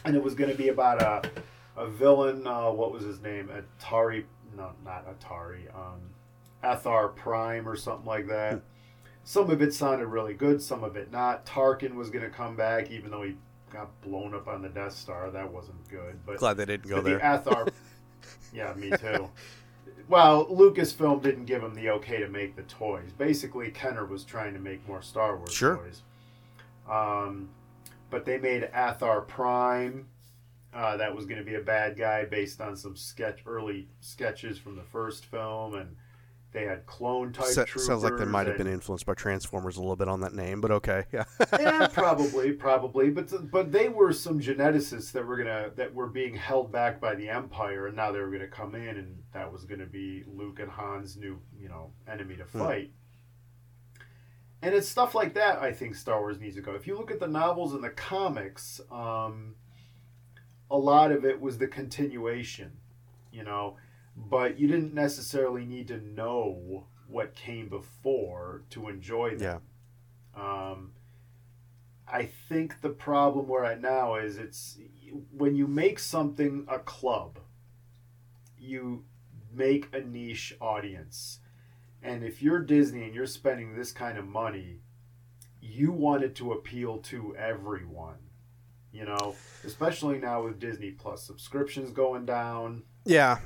[0.04, 1.28] And it was going to be about a,
[1.76, 3.50] a villain, uh, what was his name?
[3.50, 4.24] Atari,
[4.56, 6.00] no, not Atari, um,
[6.62, 8.62] Atha Prime or something like that.
[9.28, 11.44] Some of it sounded really good, some of it not.
[11.44, 13.34] Tarkin was going to come back, even though he
[13.72, 15.32] got blown up on the Death Star.
[15.32, 16.20] That wasn't good.
[16.24, 17.18] But Glad they didn't go there.
[17.18, 17.72] The Atha,
[18.54, 19.28] yeah, me too.
[20.08, 23.10] Well, Lucasfilm didn't give him the okay to make the toys.
[23.18, 25.78] Basically, Kenner was trying to make more Star Wars Sure.
[25.78, 26.02] toys.
[26.88, 27.48] Um,
[28.08, 30.06] but they made Atha Prime.
[30.72, 34.56] Uh, that was going to be a bad guy based on some sketch early sketches
[34.56, 35.96] from the first film, and
[36.56, 37.44] they had clone type.
[37.48, 40.08] So- troopers sounds like they might have and- been influenced by Transformers a little bit
[40.08, 41.04] on that name, but okay.
[41.12, 41.24] Yeah.
[41.60, 46.34] yeah, probably, probably, but but they were some geneticists that were gonna that were being
[46.34, 49.66] held back by the Empire, and now they were gonna come in, and that was
[49.66, 52.90] gonna be Luke and Han's new, you know, enemy to fight.
[54.62, 56.72] And it's stuff like that I think Star Wars needs to go.
[56.72, 59.56] If you look at the novels and the comics, um,
[60.70, 62.72] a lot of it was the continuation,
[63.30, 63.76] you know,
[64.16, 69.60] but you didn't necessarily need to know what came before to enjoy them.
[70.36, 70.70] Yeah.
[70.70, 70.92] Um,
[72.08, 74.78] I think the problem we're at now is it's
[75.32, 77.38] when you make something a club,
[78.58, 79.04] you
[79.52, 81.40] make a niche audience.
[82.02, 84.80] And if you're Disney and you're spending this kind of money,
[85.60, 88.18] you want it to appeal to everyone.
[88.92, 93.38] You know, especially now with Disney Plus subscriptions going down Yeah.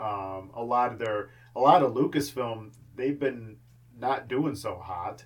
[0.00, 3.56] Um, a lot of their a lot of Lucasfilm they've been
[3.98, 5.24] not doing so hot.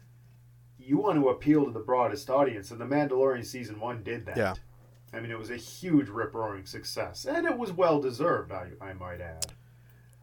[0.78, 4.36] You want to appeal to the broadest audience, and The Mandalorian season one did that.
[4.36, 4.54] Yeah.
[5.12, 8.52] I mean, it was a huge rip roaring success, and it was well deserved.
[8.52, 9.46] I, I might add.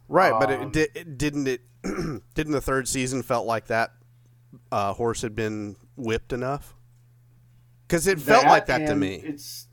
[0.08, 3.93] Right, but Um, it, di- it didn't it didn't the third season felt like that
[4.72, 6.76] uh, horse had been whipped enough?
[7.88, 9.16] Because it felt like that to me.
[9.16, 9.68] It's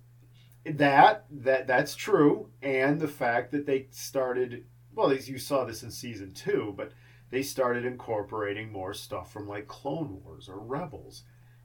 [0.77, 4.65] that that that's true, and the fact that they started.
[4.95, 6.93] Well, as you saw this in season two, but
[7.31, 11.23] they started incorporating more stuff from like Clone Wars or Rebels,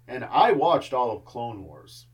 [0.08, 2.08] and I watched all of Clone Wars.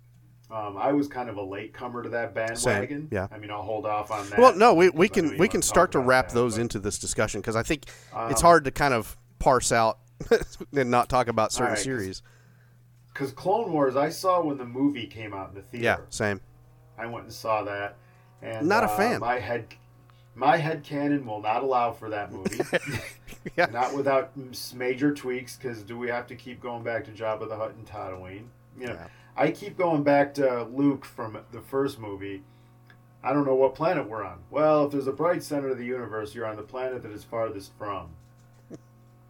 [0.52, 3.08] Um, I was kind of a late comer to that bandwagon.
[3.12, 3.28] yeah.
[3.32, 4.40] I mean, I'll hold off on that.
[4.40, 6.56] Well, no, we, we because I know can we can start to wrap that, those
[6.56, 7.86] but, into this discussion because I think
[8.30, 10.00] it's um, hard to kind of parse out
[10.76, 12.24] and not talk about certain right, series.
[13.14, 15.84] Because Clone Wars, I saw when the movie came out in the theater.
[15.84, 16.42] Yeah, same.
[17.00, 17.96] I went and saw that.
[18.42, 19.20] And Not a uh, fan.
[19.22, 19.68] My head,
[20.36, 22.60] my head canon will not allow for that movie.
[23.56, 23.68] Yeah.
[23.68, 24.32] Not without
[24.76, 27.86] major tweaks, because do we have to keep going back to Jabba the Hutt and
[27.88, 28.44] Tatooine?
[28.78, 29.08] You know, Yeah.
[29.38, 32.44] I keep going back to Luke from the first movie.
[33.24, 34.40] I don't know what planet we're on.
[34.52, 37.24] Well, if there's a bright center of the universe, you're on the planet that is
[37.24, 38.10] farthest from.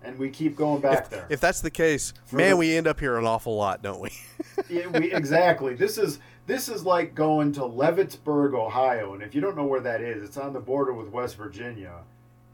[0.04, 1.28] And we keep going back there.
[1.30, 4.02] If that's the case, For man, the- we end up here an awful lot, don't
[4.02, 4.10] we?
[4.70, 5.74] Yeah, we, exactly.
[5.76, 6.20] This is
[6.50, 10.24] this is like going to Leavittsburg, Ohio, and if you don't know where that is,
[10.24, 12.00] it's on the border with West Virginia,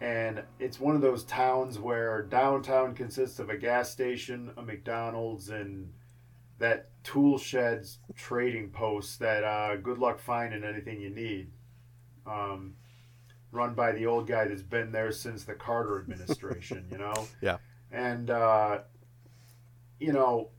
[0.02, 5.48] and it's one of those towns where downtown consists of a gas station, a McDonald's,
[5.48, 5.94] and
[6.60, 11.52] that tool sheds trading post that uh, good luck finding anything you need.
[12.28, 12.74] Um,
[13.54, 17.14] run by the old guy that's been there since the Carter administration, you know.
[17.42, 17.58] Yeah.
[17.94, 18.80] And uh,
[20.00, 20.50] you know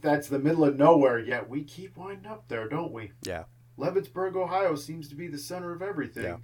[0.00, 1.18] that's the middle of nowhere.
[1.18, 3.12] Yet we keep winding up there, don't we?
[3.22, 3.44] Yeah.
[3.78, 6.24] Leavittsburg, Ohio, seems to be the center of everything.
[6.24, 6.36] Yeah.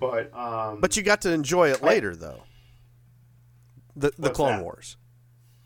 [0.00, 2.42] But um, But you got to enjoy it I- later, though.
[3.96, 4.62] The the Clone that?
[4.64, 4.96] Wars.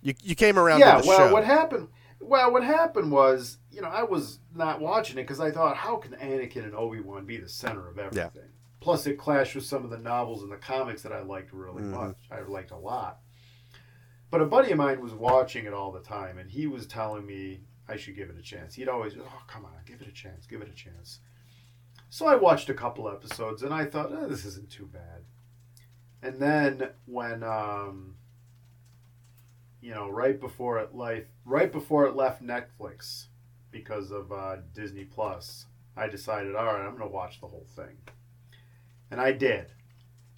[0.02, 1.32] You you came around yeah, to the well, show.
[1.32, 1.88] what happened?
[2.20, 5.96] Well, what happened was, you know, I was not watching it because I thought, how
[5.96, 8.48] can Anakin and Obi Wan be the center of everything?
[8.80, 11.82] Plus, it clashed with some of the novels and the comics that I liked really
[11.82, 11.90] Mhm.
[11.90, 12.16] much.
[12.30, 13.18] I liked a lot.
[14.30, 17.24] But a buddy of mine was watching it all the time, and he was telling
[17.26, 18.74] me I should give it a chance.
[18.74, 21.20] He'd always, oh, come on, give it a chance, give it a chance.
[22.10, 25.22] So I watched a couple episodes, and I thought, oh, this isn't too bad.
[26.22, 28.16] And then when, um,
[29.80, 33.26] you know, right before it life, right before it left Netflix,
[33.70, 35.66] because of uh, Disney Plus,
[35.96, 37.98] I decided, all right, I'm going to watch the whole thing,
[39.10, 39.66] and I did.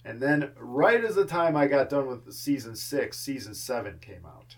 [0.05, 4.25] And then, right as the time I got done with season six, season seven came
[4.25, 4.55] out.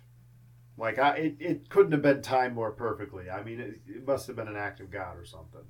[0.78, 3.30] Like I, it, it couldn't have been timed more perfectly.
[3.30, 5.62] I mean, it, it must have been an act of God or something.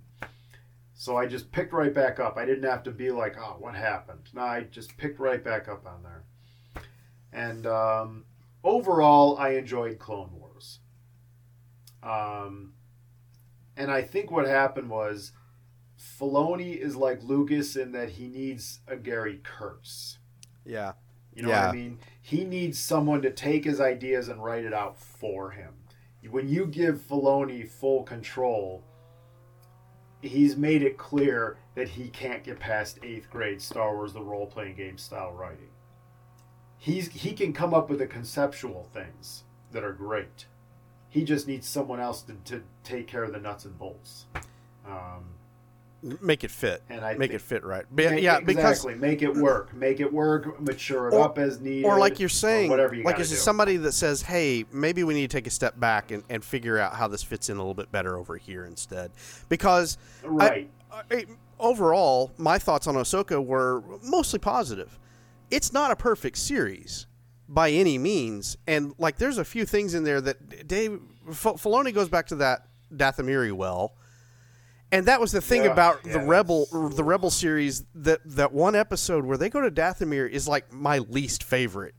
[0.94, 2.38] So I just picked right back up.
[2.38, 4.30] I didn't have to be like, oh, what happened?
[4.34, 6.24] No, I just picked right back up on there.
[7.34, 8.26] And um,
[8.64, 10.80] overall, I enjoyed Clone Wars.
[12.04, 12.74] Um,
[13.76, 15.32] and I think what happened was
[16.02, 20.18] Filoni is like Lucas in that he needs a Gary Kurtz.
[20.66, 20.94] yeah.
[21.34, 22.00] You know what I mean?
[22.22, 25.76] He needs someone to take his ideas and write it out for him.
[26.30, 28.84] When you give Filoni full control,
[30.22, 34.46] he's made it clear that he can't get past eighth grade Star Wars, the role
[34.46, 35.70] playing game style writing.
[36.78, 40.48] He's he can come up with the conceptual things that are great.
[41.08, 44.26] He just needs someone else to, to take care of the nuts and bolts.
[44.86, 45.26] Um,
[46.20, 48.96] make it fit And I make think- it fit right But Make- yeah because exactly.
[48.96, 49.74] Make it work.
[49.76, 50.60] Make it work.
[50.60, 51.86] Mature it Or- up as needed.
[51.86, 55.30] or like you're saying whatever you like it's somebody that says hey maybe we need
[55.30, 57.74] to take a step back and, and figure out how this fits in a little
[57.76, 59.12] bit better over here instead
[59.50, 60.70] because I- right.
[60.92, 61.26] I,
[61.60, 64.98] overall my thoughts on Ahsoka were mostly positive
[65.52, 67.06] it's not a perfect series
[67.48, 71.00] by any means and like there's a few things in there that Dave
[71.30, 73.94] F- Filoni goes back to that Dathomiri well
[74.92, 78.20] and that was the thing Yeah, about yeah, the Rebel that's- the Rebel series that
[78.26, 81.96] that one episode where they go to Dathomir is like my least favorite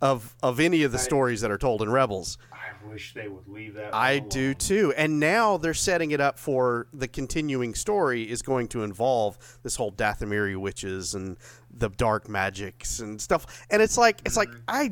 [0.00, 2.38] of of any of the I- stories that are told in Rebels.
[2.52, 3.94] I wish they would leave that.
[3.94, 4.92] I one do too.
[4.96, 9.76] And now they're setting it up for the continuing story is going to involve this
[9.76, 11.36] whole Dathomiri witches and
[11.70, 13.64] the dark magics and stuff.
[13.70, 14.60] And it's like it's like mm-hmm.
[14.68, 14.90] I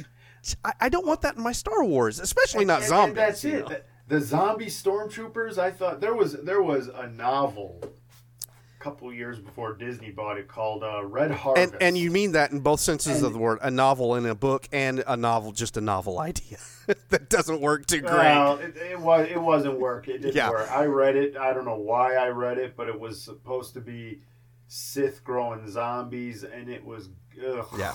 [0.64, 3.16] I- I don't want that in my Star Wars, especially not And- and zombies.
[3.16, 3.68] that's it.
[3.68, 3.76] know?
[4.11, 5.59] The, zombie stormtroopers.
[5.59, 10.49] I thought there was there was a novel a couple years before Disney bought it
[10.49, 11.75] called uh, Red Harvest.
[11.75, 14.35] And and you mean that in both senses of the word, a novel in a
[14.35, 16.59] book and a novel just a novel idea
[17.11, 18.13] that doesn't work too great.
[18.13, 20.09] Well, it, it was it wasn't work.
[20.09, 20.51] It didn't Yeah.
[20.51, 20.71] work.
[20.71, 21.37] I read it.
[21.37, 24.21] I don't know why I read it, but it was supposed to be
[24.69, 27.09] Sith growing zombies, and it was
[27.47, 27.95] ugh, Yeah.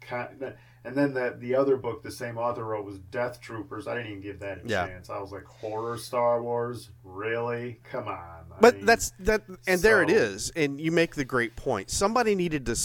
[0.00, 0.54] Kind
[0.88, 3.86] and then the the other book the same author wrote was Death Troopers.
[3.86, 4.86] I didn't even give that a Yeah.
[4.86, 5.10] chance.
[5.10, 7.80] I was like, horror Star Wars, really?
[7.84, 8.14] Come on.
[8.50, 10.50] I But mean, that's that, and there it is.
[10.56, 11.90] And you make the great point.
[11.90, 12.76] Somebody needed to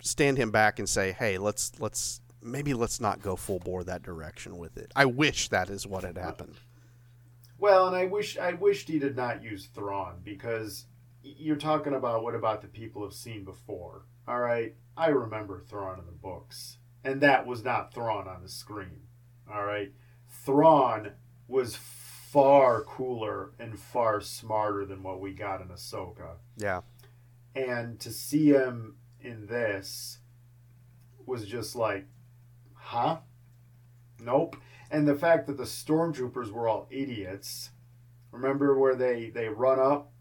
[0.00, 4.02] stand him back and say, "Hey, let's let's maybe let's not go full bore that
[4.02, 6.54] direction with it." I wish that is what had happened.
[7.58, 10.86] Well, and I wish I wished he did not use Thrawn because
[11.22, 14.06] you're talking about what about the people have seen before.
[14.26, 18.48] All right, I remember Thrawn in the books, and that was not Thrawn on the
[18.48, 19.02] screen.
[19.52, 19.92] All right,
[20.28, 21.12] Thrawn
[21.48, 26.82] was far cooler and far smarter than what we got in Ahsoka, Yeah,
[27.54, 30.18] and to see him in this
[31.26, 32.06] was just like,
[32.74, 33.18] huh?
[34.18, 34.56] Nope.
[34.90, 37.70] And the fact that the stormtroopers were all idiots.
[38.32, 40.12] Remember where they they run up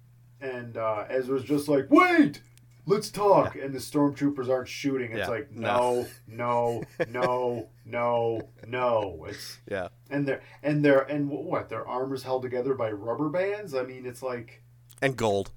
[0.42, 2.42] and uh, Ezra's just like, wait,
[2.90, 5.12] let's talk, and the stormtroopers aren't shooting.
[5.12, 5.28] It's Yeah.
[5.28, 6.06] like No.
[6.28, 9.26] no, no, no, no.
[9.30, 13.74] It's yeah, and they're and they're and what their armors held together by rubber bands.
[13.74, 14.62] I mean, it's like
[15.02, 15.52] and gold.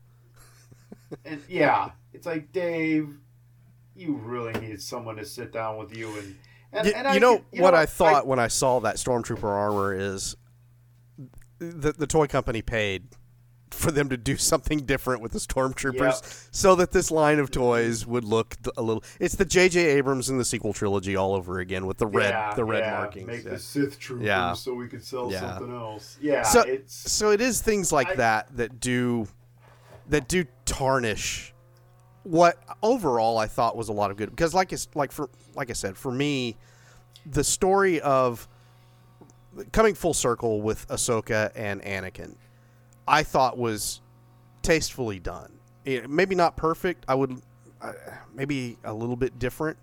[1.25, 3.19] and yeah, it's like Dave,
[3.97, 6.37] you really need someone to sit down with you and.
[6.75, 9.45] And, Y- and you know you what know, I thought when I saw that stormtrooper
[9.45, 10.37] armor is
[11.59, 13.09] the the toy company paid
[13.73, 18.07] for them to do something different with the stormtroopers so that this line of toys
[18.07, 21.87] would look a little it's the JJ Abrams in the sequel trilogy all over again
[21.87, 23.27] with the red Yeah, the red yeah, markings.
[23.27, 23.51] Make yeah.
[23.51, 24.53] the Sith troopers Yeah.
[24.55, 26.19] so we could sell something else.
[26.21, 29.27] Yeah, So- it's So it is things like I- that that do
[30.09, 31.55] that do tarnish
[32.25, 35.71] what overall I thought was a lot of good because like it's like for like
[35.71, 36.57] I said for me
[37.27, 38.49] the story of
[39.73, 42.35] coming full circle with Ahsoka and Anakin
[43.13, 44.01] I thought was
[44.63, 45.53] tastefully done.
[45.85, 47.05] It- maybe not perfect.
[47.07, 47.41] I would
[47.81, 47.93] uh,
[48.35, 49.77] maybe a little bit different.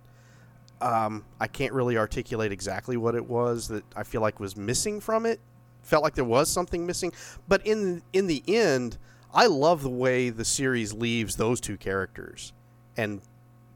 [0.82, 5.00] Um, I can't really articulate exactly what it was that I feel like was missing
[5.00, 5.40] from it.
[5.84, 7.12] Felt like there was something missing,
[7.48, 8.98] but in in the end,
[9.34, 12.54] I love the way the series leaves those two characters
[12.98, 13.22] and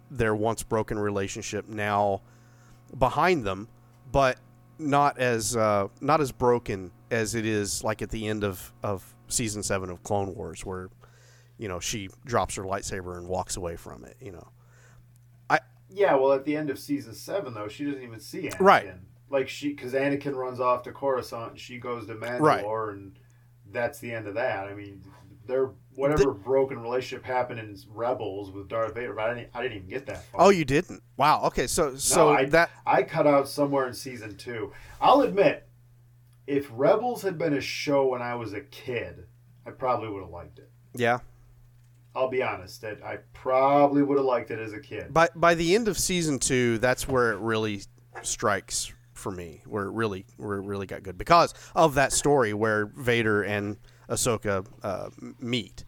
[0.09, 2.21] their once broken relationship now
[2.97, 3.67] behind them,
[4.11, 4.37] but
[4.79, 9.12] not as uh, not as broken as it is like at the end of of
[9.27, 10.89] season seven of Clone Wars, where
[11.57, 14.17] you know she drops her lightsaber and walks away from it.
[14.19, 14.47] You know,
[15.49, 15.59] I
[15.89, 16.15] yeah.
[16.15, 18.59] Well, at the end of season seven, though, she doesn't even see Anakin.
[18.59, 18.93] Right.
[19.29, 22.93] Like she, because Anakin runs off to Coruscant, and she goes to Mandalore, Right.
[22.93, 23.17] and
[23.71, 24.67] that's the end of that.
[24.67, 25.01] I mean,
[25.47, 29.77] their whatever broken relationship happened in Rebels with Darth Vader, but I didn't, I didn't
[29.77, 30.41] even get that far.
[30.41, 31.01] oh, you didn't?
[31.17, 31.41] Wow.
[31.45, 34.71] Okay, so so I- that I cut out somewhere in season two.
[35.01, 35.67] I'll admit,
[36.47, 39.25] if Rebels had been a show when I was a kid,
[39.65, 40.69] I probably would have liked it.
[40.95, 41.19] yeah.
[42.15, 45.11] I'll be honest, that I probably would have liked it as a kid.
[45.11, 47.81] By by the end of season two, that's where it really
[48.21, 52.53] strikes for me, where it really where it really got good because of that story
[52.53, 53.77] where Vader and
[54.07, 55.85] Ahsoka uh, meet,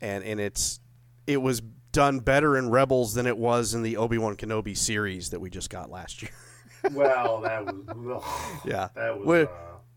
[0.00, 0.78] and and it's
[1.26, 1.60] it was
[1.90, 5.50] done better in Rebels than it was in the Obi Wan Kenobi series that we
[5.50, 6.30] just got last year.
[6.92, 9.48] well, that was ugh, yeah, that was.
[9.48, 9.50] Uh,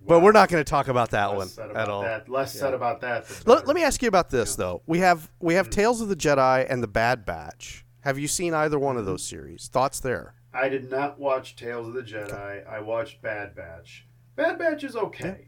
[0.07, 2.01] but we're not going to talk about that Less one said at about all.
[2.01, 2.29] That.
[2.29, 3.27] Less said about that.
[3.27, 3.67] than Let, better.
[3.67, 4.81] let me ask you about this though.
[4.87, 5.57] We have we Mm-hmm.
[5.57, 7.85] have Tales of the Jedi and the Bad Batch.
[8.01, 9.67] Have you seen either one of those series?
[9.67, 10.33] Thoughts there?
[10.53, 12.67] I did not watch Tales of the Jedi.
[12.67, 14.07] I watched Bad Batch.
[14.35, 15.47] Bad Batch is okay.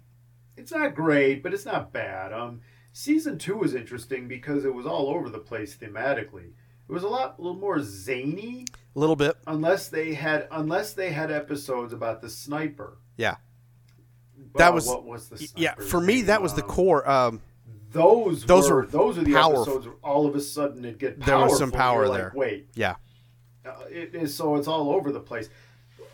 [0.56, 2.32] It's not great, but it's not bad.
[2.32, 2.62] Um,
[2.95, 6.51] Season two was interesting because it was all over the place thematically.
[6.88, 9.36] It was a lot, a little more zany, A little bit.
[9.47, 12.99] unless they had unless they had episodes about the sniper.
[13.18, 13.38] Yeah.
[14.56, 17.10] That was- what was the Yeah, for me that was the Um, core.
[17.10, 17.41] Um,
[17.91, 19.62] Those Those were, were those are the powerful.
[19.62, 19.86] episodes.
[19.88, 22.32] Where all of a sudden, it get There was some power like, there.
[22.36, 22.95] Wait, yeah,
[23.66, 25.49] uh, it is so it's all over the place.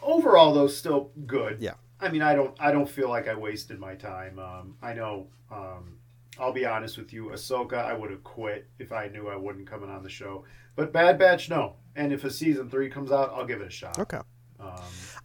[0.02, 1.58] Overall, though, still good.
[1.62, 1.76] Yeah.
[2.02, 4.40] I mean, I don't, I don't feel like I wasted my time.
[4.40, 5.28] Um, I know.
[5.52, 5.98] Um,
[6.40, 9.68] I'll be honest with you, Ahsoka, I would have quit if I knew I wouldn't
[9.68, 10.46] coming on the show.
[10.78, 11.76] But Bad Batch, no.
[11.98, 14.00] And if a season three comes out, I'll give it a shot.
[14.00, 14.20] okay.
[14.60, 14.72] Um,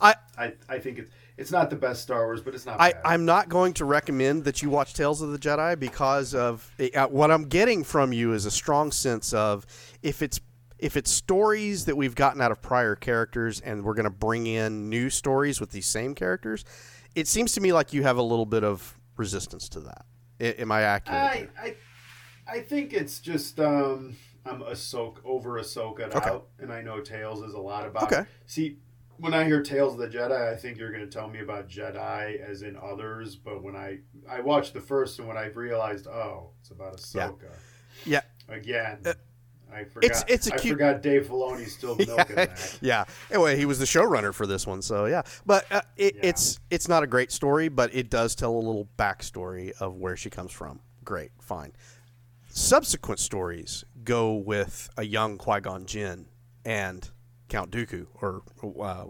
[0.00, 2.80] I- I, I think it's, it's not the best Star Wars, but it's not.
[2.80, 3.00] I, bad.
[3.04, 7.06] I'm not going to recommend that you watch Tales of the Jedi because of uh,
[7.06, 9.66] what I'm getting from you is a strong sense of
[10.02, 10.40] if it's
[10.78, 14.46] if it's stories that we've gotten out of prior characters and we're going to bring
[14.46, 16.64] in new stories with these same characters,
[17.14, 20.04] it seems to me like you have a little bit of resistance to that.
[20.40, 21.20] I, am I accurate?
[21.20, 21.48] I.
[21.60, 21.74] I,
[22.46, 26.28] I think it's just um, I'm Ahsoka over Ahsoka Okay.
[26.28, 28.12] out, and I know Tales is a lot about.
[28.12, 28.24] Okay.
[28.46, 28.76] See,
[29.18, 31.68] when I hear Tales of the Jedi, I think you're going to tell me about
[31.68, 33.98] Jedi as in others, but when I
[34.28, 37.28] I watched the first and when I realized, oh, it's about Yeah.
[37.28, 37.50] Ahsoka.
[38.04, 38.20] Yeah.
[38.48, 38.98] Again.
[39.06, 39.14] Uh,
[39.72, 40.04] I forgot.
[40.04, 42.78] it's- it's a I cute- forgot Dave Filoni's still milking that.
[42.80, 43.04] yeah.
[43.30, 45.22] Anyway, he was the showrunner for this one, so yeah.
[45.46, 46.20] But uh, it, Yeah.
[46.26, 50.16] it's it's not a great story, but it does tell a little backstory of where
[50.16, 50.80] she comes from.
[51.04, 51.72] Great, fine.
[52.50, 56.26] Subsequent stories go with a young Qui Gon Jinn
[56.64, 57.10] and
[57.54, 58.42] Count Dooku, or
[58.82, 59.04] uh,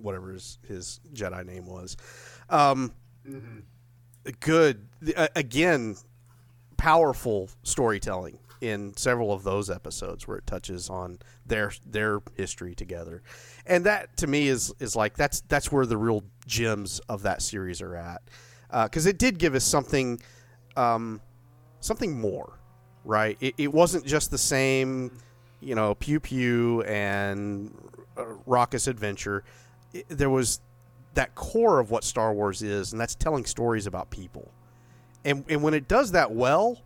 [0.00, 1.98] whatever his, his Jedi name was.
[2.48, 2.94] Um,
[3.26, 3.58] hmm
[4.40, 4.88] good.
[5.14, 5.94] Uh, again
[6.78, 13.22] powerful storytelling in several of those episodes where it touches on their their history together.
[13.66, 17.42] And that to me is is like that's that's where the real gems of that
[17.42, 18.22] series are at.
[18.84, 20.20] Because it did give us something
[20.74, 21.20] um,
[21.80, 22.58] something more
[23.04, 23.36] right?
[23.40, 25.10] It, it wasn't just the same
[25.64, 27.74] you know pew pew and
[28.16, 29.44] uh, raucous adventure
[29.92, 30.60] it, there was
[31.14, 34.50] that core of what Star Wars is, and that's telling stories about people.
[35.24, 36.82] And and when it does that well,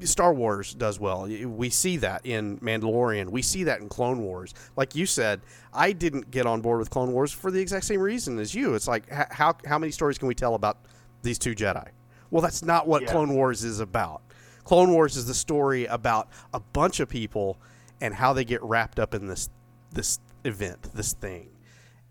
[0.00, 1.22] Star Wars does well.
[1.24, 3.30] We see that in Mandalorian.
[3.30, 4.54] We see that in Clone Wars.
[4.76, 5.40] Like you said,
[5.72, 8.74] I didn't get on board with Clone Wars for the exact same reason as you.
[8.74, 10.78] It's like how how many stories can we tell about
[11.22, 11.88] these two Jedi?
[12.30, 13.08] Well, that's not what Yeah.
[13.12, 14.22] Clone Wars is about.
[14.64, 17.58] Clone Wars is the story about a bunch of people
[18.00, 19.48] and how they get wrapped up in this
[19.92, 21.50] this event, this thing.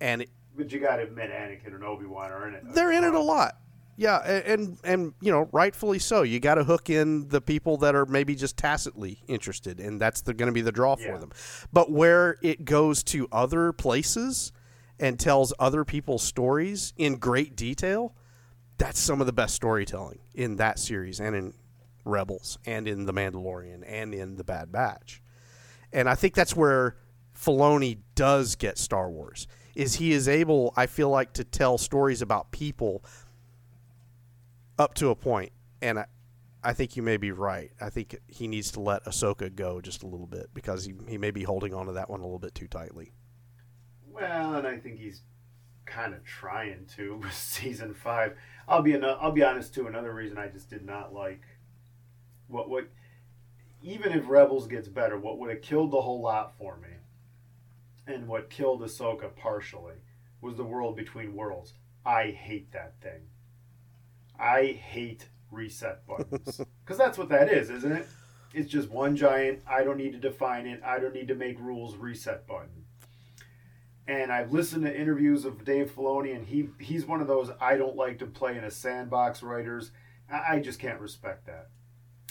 [0.01, 2.63] And it, But you got to admit, Anakin and Obi Wan are in it.
[2.73, 3.57] they're in it a lot.
[3.97, 6.21] Yeah, and and you know, rightfully so.
[6.21, 10.21] You got to hook in the people that are maybe just tacitly interested, and that's
[10.21, 11.31] going to be the draw for them.
[11.73, 14.53] But where it goes to other places
[15.01, 18.15] and tells other people's stories in great detail,
[18.77, 21.53] that's some of the best storytelling in that series and in
[22.05, 25.21] Rebels and in The Mandalorian and in The Bad Batch.
[25.91, 26.95] And I think that's where
[27.35, 29.47] Filoni does get Star Wars.
[29.75, 33.03] Is he is able, I feel like, to tell stories about people
[34.77, 36.05] up to a point, and I,
[36.63, 37.71] I think you may be right.
[37.79, 41.17] I think he needs to let Ahsoka go just a little bit because he, he
[41.17, 43.13] may be holding on to that one a little bit too tightly.
[44.05, 45.21] Well, and I think he's
[45.85, 48.35] kind of trying to with season five.
[48.67, 49.87] I'll be ano- I'll be honest too.
[49.87, 51.41] Another reason I just did not like
[52.47, 52.89] what what
[53.81, 56.89] even if Rebels gets better, what would have killed the whole lot for me,
[58.07, 59.95] and what killed Ahsoka partially
[60.41, 61.73] was the world between worlds.
[62.05, 63.27] I hate that thing.
[64.39, 68.07] I hate reset buttons because that's what that is, isn't it?
[68.53, 69.61] It's just one giant.
[69.67, 70.81] I don't need to define it.
[70.83, 71.97] I don't need to make rules.
[71.97, 72.85] Reset button
[74.09, 77.77] and I've listened to interviews of Dave Filoni, and he he's one of those I
[77.77, 79.91] don't like to play in a sandbox writers.
[80.31, 81.69] I, I just can't respect that.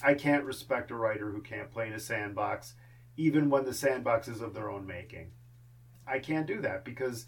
[0.02, 2.74] I can't respect a writer who can't play in a sandbox,
[3.16, 5.32] even when the sandbox is of their own making.
[6.06, 7.26] I can't do that because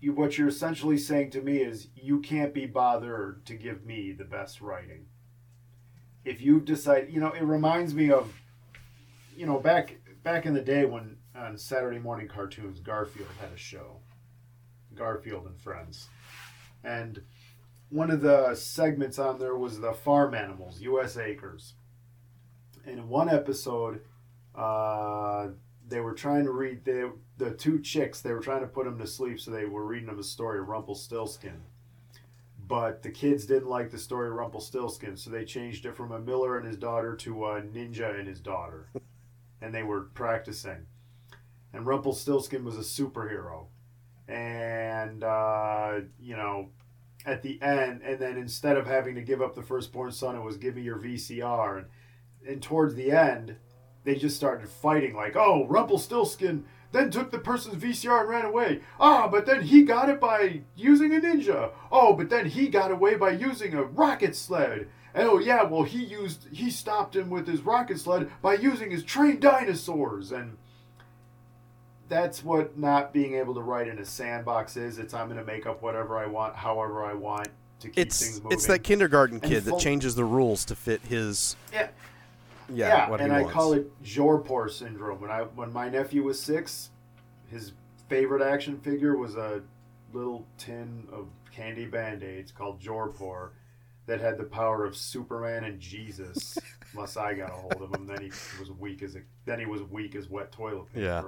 [0.00, 4.12] you, what you're essentially saying to me is you can't be bothered to give me
[4.12, 5.06] the best writing.
[6.24, 8.32] If you've decided, you know, it reminds me of,
[9.36, 13.56] you know, back back in the day when on Saturday morning cartoons, Garfield had a
[13.56, 14.00] show.
[14.94, 16.08] Garfield and Friends.
[16.82, 17.22] And
[17.90, 21.16] one of the segments on there was the farm animals, U.S.
[21.16, 21.74] Acres.
[22.84, 24.00] In one episode,
[24.54, 25.48] uh,
[25.88, 28.20] they were trying to read the the two chicks.
[28.20, 30.58] They were trying to put them to sleep, so they were reading them a story
[30.60, 31.62] of Rumpelstiltskin.
[32.66, 36.18] But the kids didn't like the story of Rumpelstiltskin, so they changed it from a
[36.18, 38.88] miller and his daughter to a ninja and his daughter,
[39.60, 40.86] and they were practicing
[41.76, 43.66] and Rumpelstiltskin was a superhero,
[44.28, 46.70] and uh, you know,
[47.26, 50.42] at the end, and then instead of having to give up the firstborn son, it
[50.42, 51.86] was give me your VCR, and
[52.48, 53.56] and towards the end,
[54.04, 58.80] they just started fighting like, oh, Rumpelstiltskin then took the person's VCR and ran away.
[59.00, 61.72] Ah, but then he got it by using a ninja.
[61.90, 64.88] Oh, but then he got away by using a rocket sled.
[65.12, 68.90] And oh yeah, well he used he stopped him with his rocket sled by using
[68.90, 70.56] his trained dinosaurs and
[72.08, 74.98] that's what not being able to write in a sandbox is.
[74.98, 77.48] It's I'm going to make up whatever I want, however I want
[77.80, 78.56] to keep It's things moving.
[78.56, 81.88] it's that kindergarten kid that changes the rules to fit his yeah,
[82.68, 83.54] yeah, yeah, and I wants.
[83.54, 85.20] call it Jorpor syndrome.
[85.20, 86.90] When I when my nephew was six,
[87.50, 87.72] his
[88.08, 89.62] favorite action figure was a
[90.12, 93.50] little tin of candy band aids called Jorpor
[94.06, 96.56] that had the power of Superman and Jesus.
[96.94, 98.28] Unless I got a hold of him, then he
[98.58, 101.00] was weak as a then he was weak as wet toilet paper.
[101.04, 101.22] Yeah.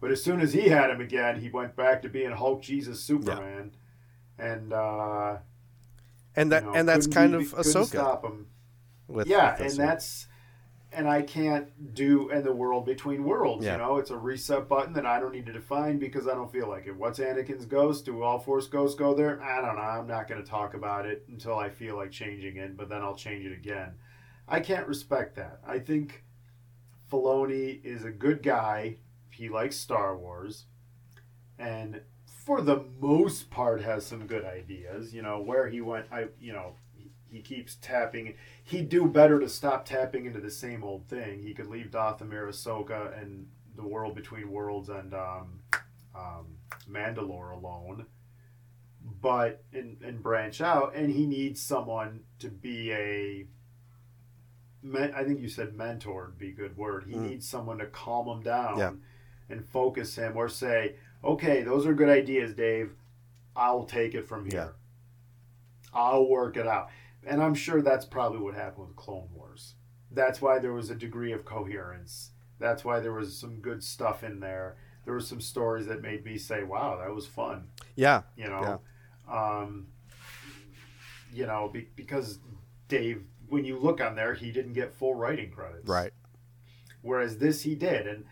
[0.00, 3.00] But as soon as he had him again, he went back to being Hulk, Jesus,
[3.00, 3.72] Superman,
[4.38, 5.38] and uh,
[6.34, 7.86] and that you know, and that's kind of Ahsoka.
[7.86, 8.46] Stop him
[9.08, 10.26] With, yeah, with and that's
[10.92, 13.64] and I can't do in the world between worlds.
[13.64, 13.72] Yeah.
[13.72, 16.50] You know, it's a reset button that I don't need to define because I don't
[16.50, 16.96] feel like it.
[16.96, 18.06] What's Anakin's ghost?
[18.06, 19.40] Do all Force ghosts go there?
[19.42, 19.82] I don't know.
[19.82, 23.02] I'm not going to talk about it until I feel like changing it, but then
[23.02, 23.92] I'll change it again.
[24.48, 25.60] I can't respect that.
[25.64, 26.24] I think
[27.10, 28.96] Filoni is a good guy.
[29.40, 30.66] He likes Star Wars,
[31.58, 32.02] and
[32.44, 35.14] for the most part has some good ideas.
[35.14, 36.04] You know where he went.
[36.12, 36.74] I you know
[37.30, 38.34] he, keeps tapping.
[38.62, 41.42] He'd do better to stop tapping into the same old thing.
[41.42, 45.60] He could leave Dathomir, Ahsoka, and the world between worlds and um,
[46.14, 48.04] um, Mandalore alone.
[49.22, 53.46] But and, and branch out, and he needs someone to be a
[55.14, 57.04] I think you said mentor would be a good word.
[57.04, 57.30] He Mm.
[57.30, 58.92] needs someone to calm him down Yeah.
[59.50, 62.94] And focus him or say, okay, those are good ideas, Dave.
[63.56, 64.74] I'll take it from here.
[65.92, 66.88] I'll work it out.
[67.26, 69.74] And I'm sure that's probably what happened with Clone Wars.
[70.10, 72.30] That's why there was a degree of coherence.
[72.58, 74.76] That's why there was some good stuff in there.
[75.04, 77.68] There were some stories that made me say, wow, that was fun
[78.00, 78.80] yeah, you know
[79.30, 79.88] um,
[81.32, 82.38] you know be, because
[82.88, 86.12] dave when you look on there he didn't get full writing credits right.
[87.02, 88.24] whereas this he did and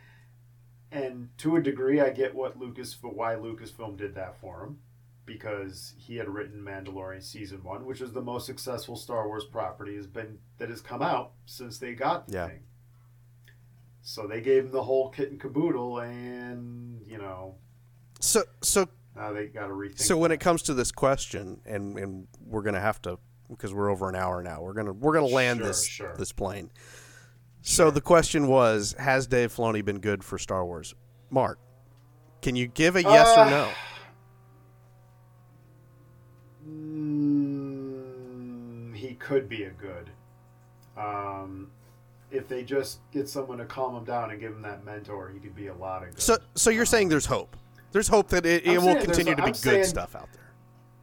[0.91, 4.79] and to a degree i get what lucas why lucasfilm did that for him
[5.27, 9.95] because he had written mandalorian season one which is the most successful star wars property
[9.97, 12.47] has been that has come out since they got the Yeah.
[12.49, 12.61] thing
[14.03, 17.57] so they gave him the whole kit and caboodle and you know
[18.21, 20.37] So so now they got to rethink so when that.
[20.37, 23.19] it comes to this question, and and we're gonna have to
[23.51, 24.63] because we're over an hour now.
[24.63, 26.15] We're gonna we're gonna land Sure, this sure.
[26.17, 26.71] this plane.
[27.63, 30.95] So the question was: Has Dave Filoni been good for Star Wars?
[31.31, 31.59] Mark,
[32.41, 33.71] can you give a yes Uh, or no?
[37.59, 40.11] Mm, he could be a good.
[40.97, 41.71] Um,
[42.31, 45.39] if they just get someone to calm him down and give him that mentor, he
[45.41, 46.21] could be a lot of good.
[46.21, 47.57] So so you're saying there's hope.
[47.93, 50.43] There's hope that it, it will continue to be I'm good saying- stuff out there.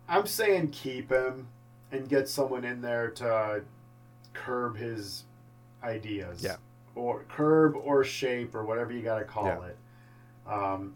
[0.07, 1.47] I'm saying keep him
[1.91, 3.63] and get someone in there to
[4.33, 5.23] curb his
[5.83, 6.43] ideas.
[6.43, 6.55] Yeah.
[6.95, 9.65] Or curb or shape or whatever you got to call Yeah.
[9.65, 9.77] it.
[10.47, 10.95] Um,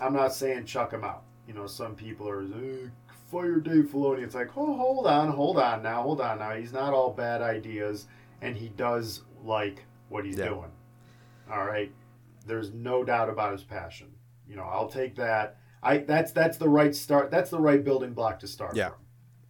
[0.00, 1.22] I'm not saying chuck him out.
[1.46, 2.88] You know, some people are "Eh,
[3.30, 4.22] fire Dave Filoni.
[4.22, 6.52] It's like, oh, hold on, hold on now, hold on now.
[6.54, 8.06] He's not all bad ideas,
[8.40, 10.48] and he does like what he's Yeah.
[10.48, 10.70] doing.
[11.50, 11.92] All right,
[12.46, 14.08] there's no doubt about his passion.
[14.48, 15.58] You know, I'll take that.
[15.82, 17.30] I that's that's the right start.
[17.30, 18.74] That's the right building block to start.
[18.76, 18.90] Yeah.
[18.90, 18.98] from.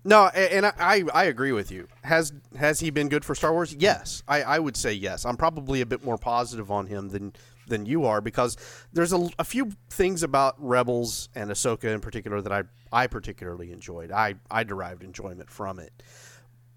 [0.07, 1.89] No, and I, I agree with you.
[2.03, 3.75] Has has he been good for Star Wars?
[3.75, 5.25] Yes, I, I would say yes.
[5.25, 7.33] I'm probably a bit more positive on him than
[7.67, 8.59] than you are because
[8.93, 13.73] there's a, a few things about Rebels and Ahsoka in particular that I I particularly
[13.73, 14.13] enjoyed.
[14.13, 16.03] I I derived enjoyment from it,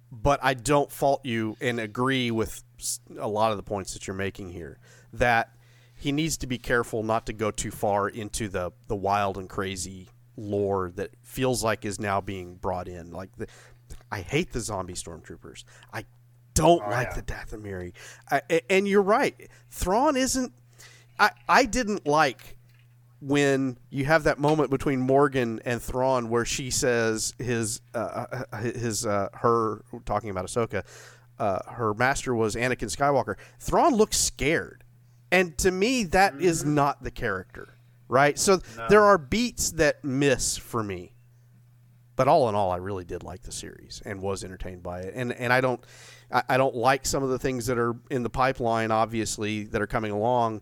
[0.09, 2.63] but I don't fault you and agree with
[3.19, 4.79] a lot of the points that you're making here.
[5.11, 5.51] That
[5.95, 9.49] he needs to be careful not to go too far into the the wild and
[9.49, 10.07] crazy
[10.37, 13.11] lore that feels like is now being brought in.
[13.11, 13.47] Like the,
[14.11, 15.63] I hate the zombie stormtroopers.
[15.91, 16.05] I
[16.53, 17.15] don't Oh, like yeah.
[17.15, 17.93] the Dathomiri.
[18.31, 19.49] I, and you're right.
[19.69, 20.53] Thrawn isn't.
[21.19, 22.57] I I didn't like
[23.19, 28.57] when you have that moment between Morgan and Thrawn where she says his uh, uh,
[28.57, 30.83] his uh, her talking about Ahsoka,
[31.39, 33.35] uh, her master was Anakin Skywalker.
[33.59, 34.83] Thrawn looks scared,
[35.31, 37.76] and to me that is not the character,
[38.07, 38.37] right?
[38.39, 38.57] So
[38.89, 41.13] there are beats that miss for me,
[42.15, 45.13] but all in all, I really did like the series and was entertained by it.
[45.15, 45.83] And and I don't
[46.31, 49.81] I, I don't like some of the things that are in the pipeline, obviously that
[49.81, 50.61] are coming along.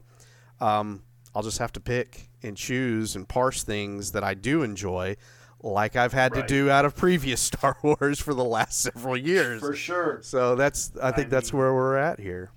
[0.59, 5.17] Um, I'll just have to pick and choose and parse things that I do enjoy,
[5.61, 6.47] like I've had Right.
[6.47, 9.59] to do out of previous Star Wars for the last several years.
[9.61, 10.19] For sure.
[10.21, 12.51] So that's I think I that's mean- where we're at here.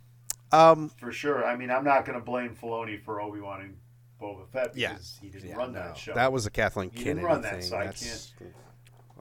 [0.51, 1.45] Um, For sure.
[1.45, 3.75] I mean, I'm not going to blame Filoni for Obi Wan
[4.21, 4.97] Boba Fett Yeah.
[5.21, 6.15] he didn't yeah, run no, that show.
[6.15, 7.63] that was a Kathleen He didn't run that, thing.
[7.63, 8.33] so I that's,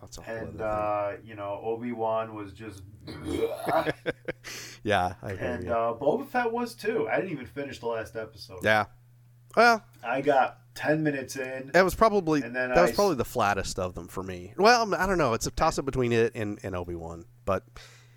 [0.02, 2.82] that's a whole and uh, you know, Obi Wan was just,
[4.84, 7.08] yeah, I hear and uh, Boba Fett was too.
[7.10, 8.60] I didn't even finish the last episode.
[8.64, 8.86] yeah.
[9.56, 11.72] Well, I got ten minutes in.
[11.74, 14.54] that was probably And then that was probably the flattest of them for me.
[14.58, 15.34] Well, I don't know.
[15.34, 17.64] It's a toss up between it and, and Obi Wan, but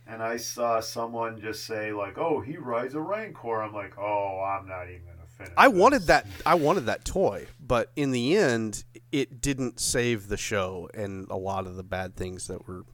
[0.06, 4.42] And I saw someone just say like, "Oh, he rides a Rancor." I'm like, "Oh,
[4.44, 5.09] I'm not even
[5.56, 6.26] I wanted that.
[6.46, 11.36] I wanted that toy, but in the end, it didn't save the show and a
[11.36, 12.84] lot of the bad things that were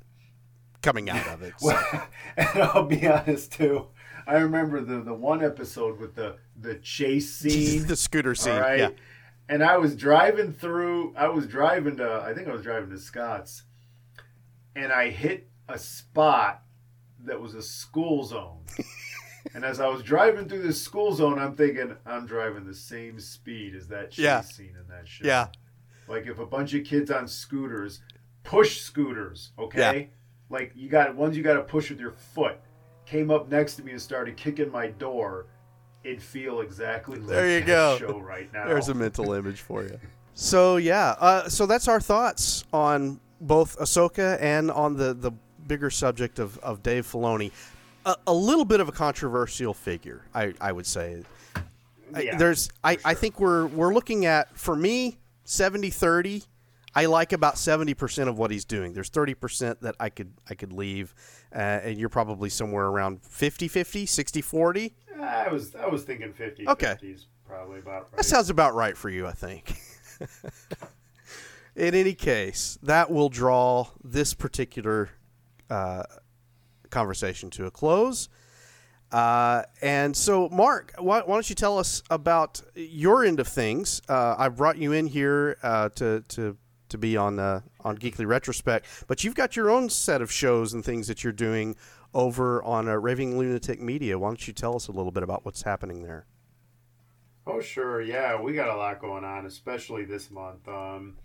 [0.83, 1.53] coming out of it.
[1.59, 3.89] So- Well, and I'll be honest too.
[4.27, 7.87] I remember the the one episode with the the chase scene.
[7.87, 8.57] the scooter scene.
[8.57, 8.79] right.
[8.79, 8.91] Yeah.
[9.49, 11.15] And I was driving through.
[11.17, 12.23] I was driving to.
[12.25, 13.63] I think I was driving to Scott's,
[14.75, 16.63] and I hit a spot
[17.25, 18.59] that was a school zone.
[19.55, 23.19] And as I was driving through this school zone, I'm thinking I'm driving the same
[23.21, 24.41] speed as that chase Yeah.
[24.43, 25.25] scene in that show.
[25.27, 25.49] Yeah.
[26.09, 28.01] Like if a bunch of kids on scooters
[28.45, 30.11] push scooters, okay?
[30.51, 32.59] Like you got ones you got to push with your foot.
[33.07, 35.47] Came up next to me and started kicking my door.
[36.05, 37.99] It'd feel exactly like There you that go.
[37.99, 38.67] show right now.
[38.69, 39.99] There's a mental image for you.
[40.35, 45.33] So yeah, uh, so that's our thoughts on both Ahsoka and on the the
[45.67, 47.51] bigger subject of, of Dave Filoni.
[48.07, 51.23] A, a little bit of a controversial figure, I, I would say.
[52.15, 56.47] I- There's I, for I think we're we're looking at for me 70-30.
[56.95, 58.95] I like about 70% of what he's doing.
[58.95, 61.15] There's 30% that I could I could leave
[61.55, 64.93] uh, and you're probably somewhere around 50-50, 60-40.
[65.21, 66.97] I was I was thinking 50 Okay.
[67.03, 68.17] 50s probably about right.
[68.19, 69.75] That sounds about right for you, I think.
[71.77, 75.11] In any case, that will draw this particular
[75.69, 76.05] uh,
[76.91, 78.29] conversation to a close.
[79.13, 84.03] Uh, and so, Mark, why, why don't you tell us about your end of things?
[84.09, 86.57] Uh, I brought you in here uh, to to
[86.89, 90.73] to be on uh, on Geekly Retrospect, but you've got your own set of shows
[90.75, 91.77] and things that you're doing
[92.15, 94.19] over on uh, Raving Lunatic Media.
[94.19, 96.27] Why don't you tell us a little bit about what's happening there?
[97.47, 100.67] Oh sure, yeah, we got a lot going on, especially this month.
[100.67, 101.17] Um,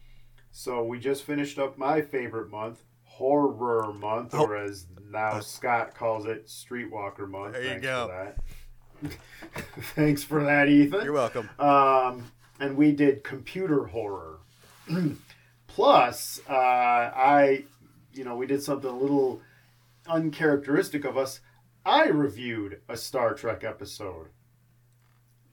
[0.51, 4.43] so we just finished up my favorite month, Horror Month, Oh.
[4.45, 7.53] or as now Scott calls it, Streetwalker Month.
[7.53, 8.07] There you Thanks go.
[8.07, 8.33] For
[9.03, 9.13] that.
[9.95, 11.03] Thanks for that, Ethan.
[11.03, 11.49] You're welcome.
[11.59, 14.39] Um, and we did computer horror.
[15.67, 17.63] Plus, uh, I,
[18.13, 19.41] you know, we did something a little
[20.07, 21.39] uncharacteristic of us.
[21.85, 24.27] I reviewed a Star Trek episode.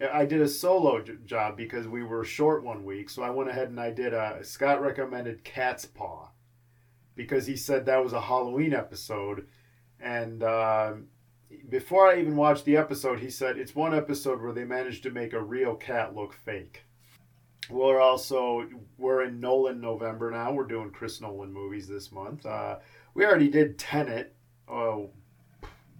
[0.00, 3.50] I did a solo j- job because we were short one week, so I went
[3.50, 4.44] ahead and I did a.
[4.44, 6.28] Scott recommended Catspaw
[7.18, 9.48] because he said that was a Halloween episode,
[9.98, 11.08] and um,
[11.68, 15.10] before I even watched the episode, he said it's one episode where they managed to
[15.10, 16.84] make a real cat look fake.
[17.68, 20.52] We're also we're in Nolan November now.
[20.52, 22.46] We're doing Chris Nolan movies this month.
[22.46, 22.76] Uh,
[23.14, 24.36] we already did Tenet,
[24.68, 25.10] oh,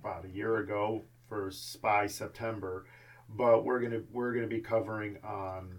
[0.01, 2.87] about a year ago for Spy September,
[3.29, 5.79] but we're gonna we're gonna be covering um,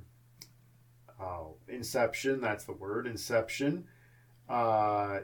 [1.17, 2.41] uh, Inception.
[2.41, 3.85] That's the word, Inception.
[4.49, 5.19] Uh,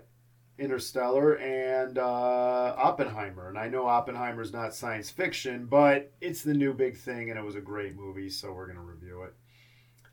[0.58, 3.50] Interstellar and uh, Oppenheimer.
[3.50, 7.44] And I know Oppenheimer's not science fiction, but it's the new big thing, and it
[7.44, 9.34] was a great movie, so we're going to review it.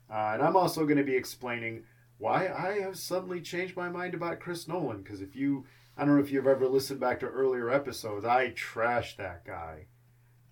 [0.09, 1.83] Uh, and I'm also going to be explaining
[2.17, 5.01] why I have suddenly changed my mind about Chris Nolan.
[5.01, 5.65] Because if you,
[5.97, 9.87] I don't know if you've ever listened back to earlier episodes, I trashed that guy,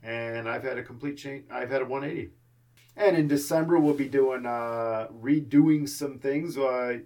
[0.02, 1.46] and I've had a complete change.
[1.52, 2.32] I've had a 180.
[2.96, 6.58] And in December, we'll be doing uh, redoing some things.
[6.58, 7.00] Uh,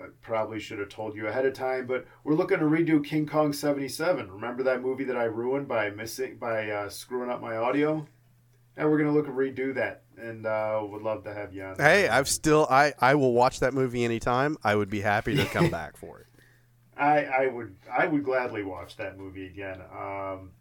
[0.00, 3.26] I probably should have told you ahead of time, but we're looking to redo King
[3.26, 4.30] Kong 77.
[4.30, 8.06] Remember that movie that I ruined by missing by uh, screwing up my audio?
[8.76, 11.76] And we're gonna look to redo that, and uh, would love to have you on.
[11.76, 14.56] Hey, I've still I I will watch that movie anytime.
[14.64, 16.26] I would be happy to come back for it.
[16.96, 19.80] I I would I would gladly watch that movie again.
[19.94, 20.52] Um,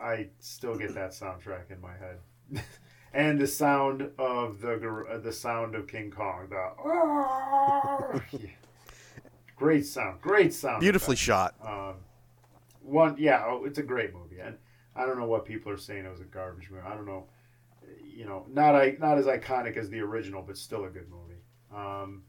[0.00, 2.64] I still get that soundtrack in my head,
[3.14, 6.48] and the sound of the the sound of King Kong.
[6.50, 8.50] The Yeah.
[9.56, 10.80] Great sound, great sound.
[10.80, 11.24] Beautifully effect.
[11.24, 11.54] shot.
[11.64, 11.94] Um,
[12.82, 14.56] one, yeah, oh, it's a great movie, and
[14.94, 16.82] I don't know what people are saying it was a garbage movie.
[16.86, 17.28] I don't know,
[18.04, 21.40] you know, not I not as iconic as the original, but still a good movie.
[21.74, 22.24] Um,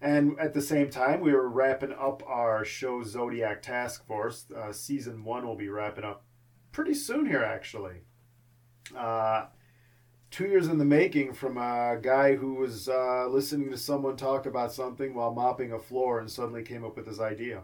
[0.00, 4.46] and at the same time, we were wrapping up our show Zodiac Task Force.
[4.54, 6.24] Uh, season one will be wrapping up
[6.70, 8.02] pretty soon here, actually.
[8.96, 9.46] Uh,
[10.30, 14.46] two years in the making from a guy who was uh, listening to someone talk
[14.46, 17.62] about something while mopping a floor and suddenly came up with this idea.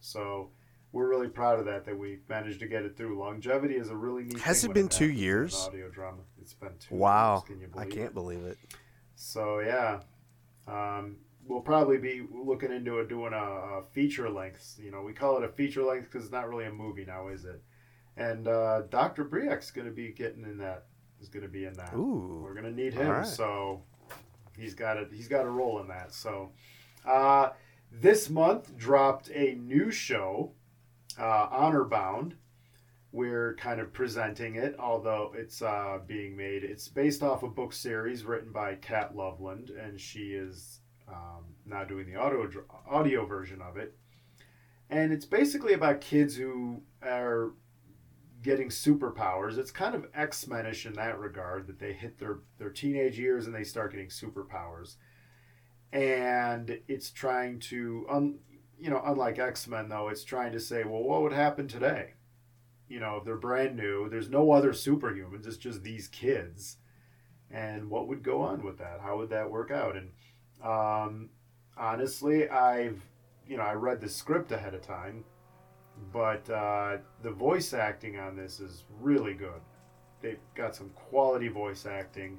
[0.00, 0.50] So
[0.92, 3.18] we're really proud of that that we managed to get it through.
[3.18, 4.40] Longevity is a really neat.
[4.40, 5.54] Has it been two years?
[5.66, 6.22] Audio drama.
[6.40, 6.94] It's been two.
[6.94, 7.34] Wow.
[7.34, 7.42] Years.
[7.44, 8.14] Can you I can't it?
[8.14, 8.58] believe it.
[9.14, 10.00] So yeah,
[10.68, 11.16] um,
[11.46, 14.78] we'll probably be looking into it doing a, a feature length.
[14.82, 17.28] You know, we call it a feature length because it's not really a movie now,
[17.28, 17.62] is it?
[18.16, 19.24] And uh, Dr.
[19.24, 20.86] Briak's going to be getting in that.
[21.20, 21.94] Is going to be in that.
[21.94, 22.40] Ooh.
[22.42, 23.26] We're going to need him, right.
[23.26, 23.82] so
[24.56, 26.12] he's got a he's got a role in that.
[26.12, 26.52] So
[27.06, 27.50] uh,
[27.90, 30.52] this month dropped a new show,
[31.18, 32.34] uh, Honor Bound.
[33.12, 36.64] We're kind of presenting it, although it's uh, being made.
[36.64, 41.84] It's based off a book series written by Kat Loveland, and she is um, now
[41.84, 42.50] doing the audio
[42.88, 43.96] audio version of it.
[44.90, 47.52] And it's basically about kids who are
[48.46, 49.58] getting superpowers.
[49.58, 53.46] It's kind of X Menish in that regard that they hit their their teenage years
[53.46, 54.94] and they start getting superpowers.
[55.92, 58.06] And it's trying to,
[58.78, 62.14] you know, unlike X Men though, it's trying to say, well, what would happen today?
[62.88, 65.44] You know, if they're brand new, there's no other superhumans.
[65.44, 66.76] It's just these kids,
[67.50, 69.00] and what would go on with that?
[69.02, 69.96] How would that work out?
[69.96, 70.12] And
[70.62, 71.30] um,
[71.76, 73.02] honestly, I've,
[73.48, 75.24] you know, I read the script ahead of time
[76.12, 79.60] but uh, the voice acting on this is really good.
[80.20, 82.38] They've got some quality voice acting,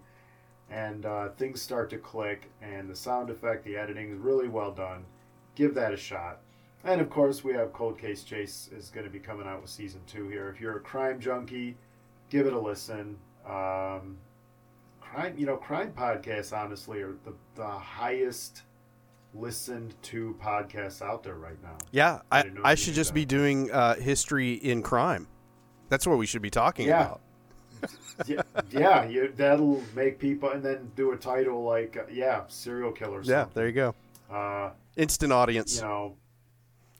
[0.69, 4.71] and uh, things start to click, and the sound effect, the editing is really well
[4.71, 5.05] done.
[5.55, 6.41] Give that a shot.
[6.83, 9.69] And of course, we have Cold Case Chase is going to be coming out with
[9.69, 10.49] season two here.
[10.49, 11.75] If you're a crime junkie,
[12.29, 13.17] give it a listen.
[13.45, 14.17] Um,
[15.01, 18.63] crime, you know, crime podcasts honestly are the, the highest
[19.37, 21.77] listened to podcasts out there right now.
[21.91, 23.15] Yeah, I I, I should just that.
[23.15, 25.27] be doing uh, history in crime.
[25.89, 27.05] That's what we should be talking Yeah.
[27.05, 27.21] about.
[28.25, 28.41] yeah,
[28.71, 33.27] yeah, you, that'll make people, and then do a title like, uh, yeah, serial killers.
[33.27, 33.95] Yeah, there you go.
[34.31, 35.75] Uh, Instant audience.
[35.75, 36.15] you know,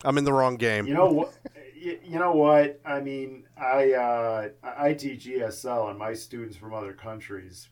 [0.06, 0.86] I'm in the wrong game.
[0.86, 1.34] you know what?
[1.76, 2.80] You, you know what?
[2.86, 7.70] I mean, I uh, I teach ESL, and my students from other countries,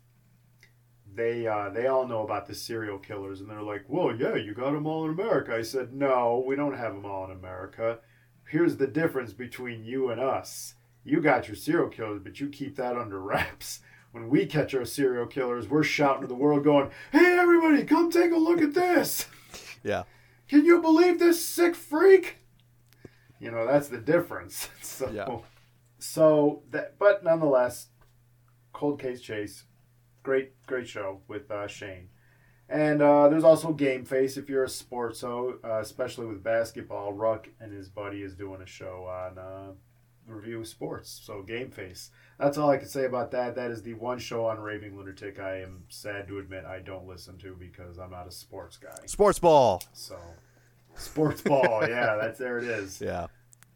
[1.15, 4.53] they uh, they all know about the serial killers, and they're like, "Well, yeah, you
[4.53, 7.99] got them all in America." I said, "No, we don't have them all in America.
[8.49, 10.75] Here's the difference between you and us.
[11.03, 13.79] You got your serial killers, but you keep that under wraps."
[14.11, 18.09] When we catch our serial killers, we're shouting to the world, going, "Hey, everybody, come
[18.09, 19.27] take a look at this!
[19.83, 20.03] Yeah.
[20.47, 22.37] Can you believe this sick freak?"
[23.39, 24.69] You know, that's the difference.
[24.81, 25.39] So, Yeah.
[25.99, 27.87] so that, but nonetheless,
[28.71, 29.65] Cold Case Chase,
[30.26, 32.10] great, great show with uh, Shane.
[32.68, 37.14] And uh, there's also Game Face if you're a sportso, uh, especially with basketball.
[37.14, 39.72] Ruck and his buddy is doing a show on uh,
[40.27, 41.22] review of sports.
[41.23, 42.10] So Game Face.
[42.39, 43.53] That's all I can say about that.
[43.56, 47.07] That is the one show on Raving Lunatic I am sad to admit I don't
[47.07, 49.06] listen to because I'm not a sports guy.
[49.06, 49.84] Sports ball.
[49.93, 50.18] So
[50.95, 52.99] sports ball, yeah, that's there it is.
[52.99, 53.27] Yeah.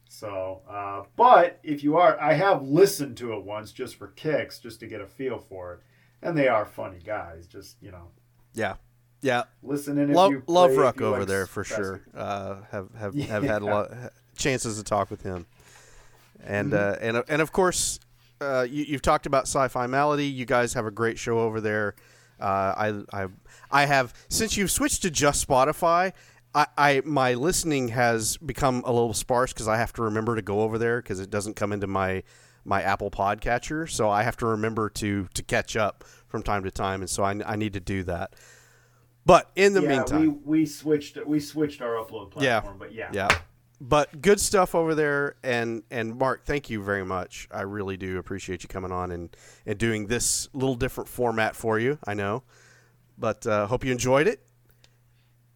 [0.10, 4.58] So, uh, but if you are, I have listened to it once just for kicks,
[4.58, 5.80] just to get a feel for it,
[6.22, 7.48] and they are funny guys.
[7.48, 8.10] Just you know,
[8.54, 8.76] Yeah.
[9.22, 9.44] Yeah.
[9.62, 10.14] listen in.
[10.14, 12.02] Love you love Ruck over like there for sure.
[12.16, 13.92] Uh, have have have had a lot
[14.38, 15.46] chances to talk with him,
[16.44, 17.04] and Mm-hmm.
[17.04, 18.00] uh, and and of course,
[18.42, 20.26] uh, you, you've talked about Sci-Fi Malady.
[20.26, 21.96] You guys have a great show over there.
[22.40, 22.74] Uh,
[23.14, 23.28] I I
[23.72, 26.14] I have since you've switched to just Spotify.
[26.56, 30.42] I, I my listening has become a little sparse because I have to remember to
[30.42, 32.24] go over there because it doesn't come into my
[32.70, 36.72] my Apple Podcatcher, so I have to remember to to catch up from time to
[36.72, 38.36] time, and so I, I need to do that.
[39.26, 42.60] But in the yeah, meantime, we we switched we switched our upload Yeah.
[42.62, 43.28] platform, but yeah, yeah.
[43.82, 47.48] But good stuff over there, and and Mark, thank you very much.
[47.52, 49.36] I really do appreciate you coming on and
[49.66, 51.98] and doing this little different format for you.
[52.06, 52.44] I know,
[53.18, 54.42] but uh, hope you enjoyed it.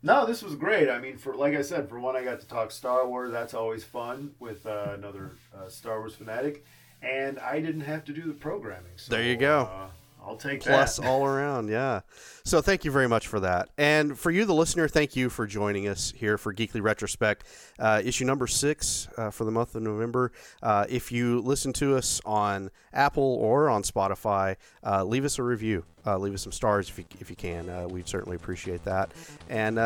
[0.02, 0.90] No, this was great.
[0.90, 3.32] I mean, for like I said, for one, I got to talk Star Wars.
[3.32, 6.66] That's always fun with uh, another uh, Star Wars fanatic,
[7.04, 8.94] and I didn't have to do the programming.
[8.96, 9.70] So, There you go.
[9.72, 9.88] Uh,
[10.26, 11.06] I'll take Plus that.
[11.06, 12.02] all around, yeah.
[12.46, 15.48] So thank you very much for that, and for you, the listener, thank you for
[15.48, 17.46] joining us here for Geekly Retrospect,
[17.80, 20.32] uh, issue number six uh, for the month of November.
[20.62, 25.44] Uh, if you listen to us on Apple or on Spotify, uh, leave us a
[25.44, 25.86] review.
[26.06, 27.70] Uh, leave us some stars if you, if you can.
[27.70, 29.14] Uh, we'd certainly appreciate that.
[29.50, 29.80] And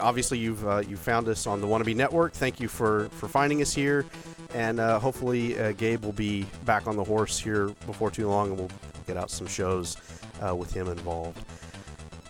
[0.00, 2.32] obviously, you've you found us on the Wannabe Network.
[2.32, 4.06] Thank you for for finding us here,
[4.54, 8.70] and hopefully, Gabe will be back on the horse here before too long, and we'll
[9.12, 9.96] get out some shows
[10.40, 11.44] uh, with him involved.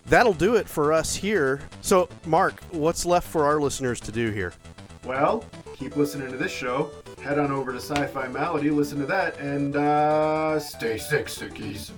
[0.07, 1.61] That'll do it for us here.
[1.81, 4.53] So, Mark, what's left for our listeners to do here?
[5.05, 5.45] Well,
[5.75, 6.91] keep listening to this show,
[7.23, 11.91] head on over to Sci Fi Malady, listen to that, and uh, stay sick, sickies.